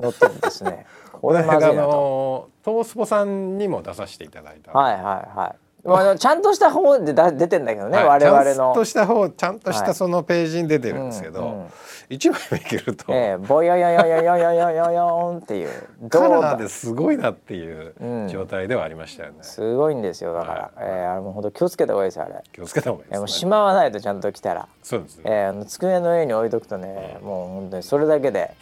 [0.00, 0.86] 載ってるんですね。
[1.12, 2.48] これまずいなと。
[2.64, 4.72] トースポさんにも出させていただいた。
[4.72, 5.02] はいはい
[5.38, 5.67] はい。
[5.88, 8.54] まあ、ちゃんとした方でだ出てんだけどね、はい、我々の。
[8.54, 11.68] ちゃんとした方ちゃんとしたそのページに出てるんですけど、はいうんうん、
[12.10, 15.68] 1枚め切ると、えー、ボヨヨヨヨヨヨヨヨヨンっていう
[16.08, 17.94] カラーですごいなっていう
[18.30, 28.54] 状態ではありましたよね、うん、すごいんですよだから、はい、えー、あれも本当気をつけた方がいいですあれ気をつけた方がいいです、ね、もうしまわないとちゃんと来たらそうですね、えー、机の上に置いとくとね、もう本当にそれだけで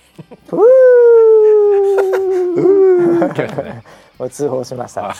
[0.48, 0.60] プー
[4.18, 5.14] もう通報しました。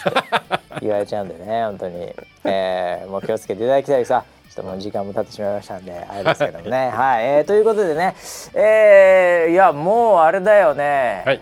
[0.81, 6.91] 言われちゃうんでね本当に、えー、もう気をつけていただきたいさちょっともう時間も経ってしまいましたんであれですけどもね。
[6.95, 8.15] はい、えー、ということでね
[8.55, 11.41] えー、いやもうあれだよね、はい、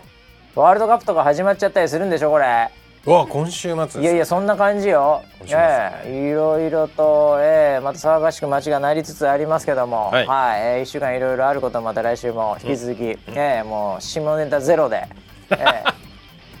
[0.55, 2.69] ワールドカップとか始まっちゃったりするんでしょこれ
[3.05, 15.07] わ今週末いやいやそんな感じよ、えー、いろいろと、えー、また騒がしく街がなりつつありますけども、はい、はい、えー、1週間いろいろあることまた来週も引き続き、うん、えー、もう下ネタゼロで、
[15.51, 15.83] え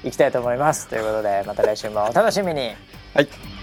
[0.03, 0.87] ー、 いきたいと思います。
[0.87, 2.75] ということでまた来週もお楽しみに。
[3.15, 3.54] はい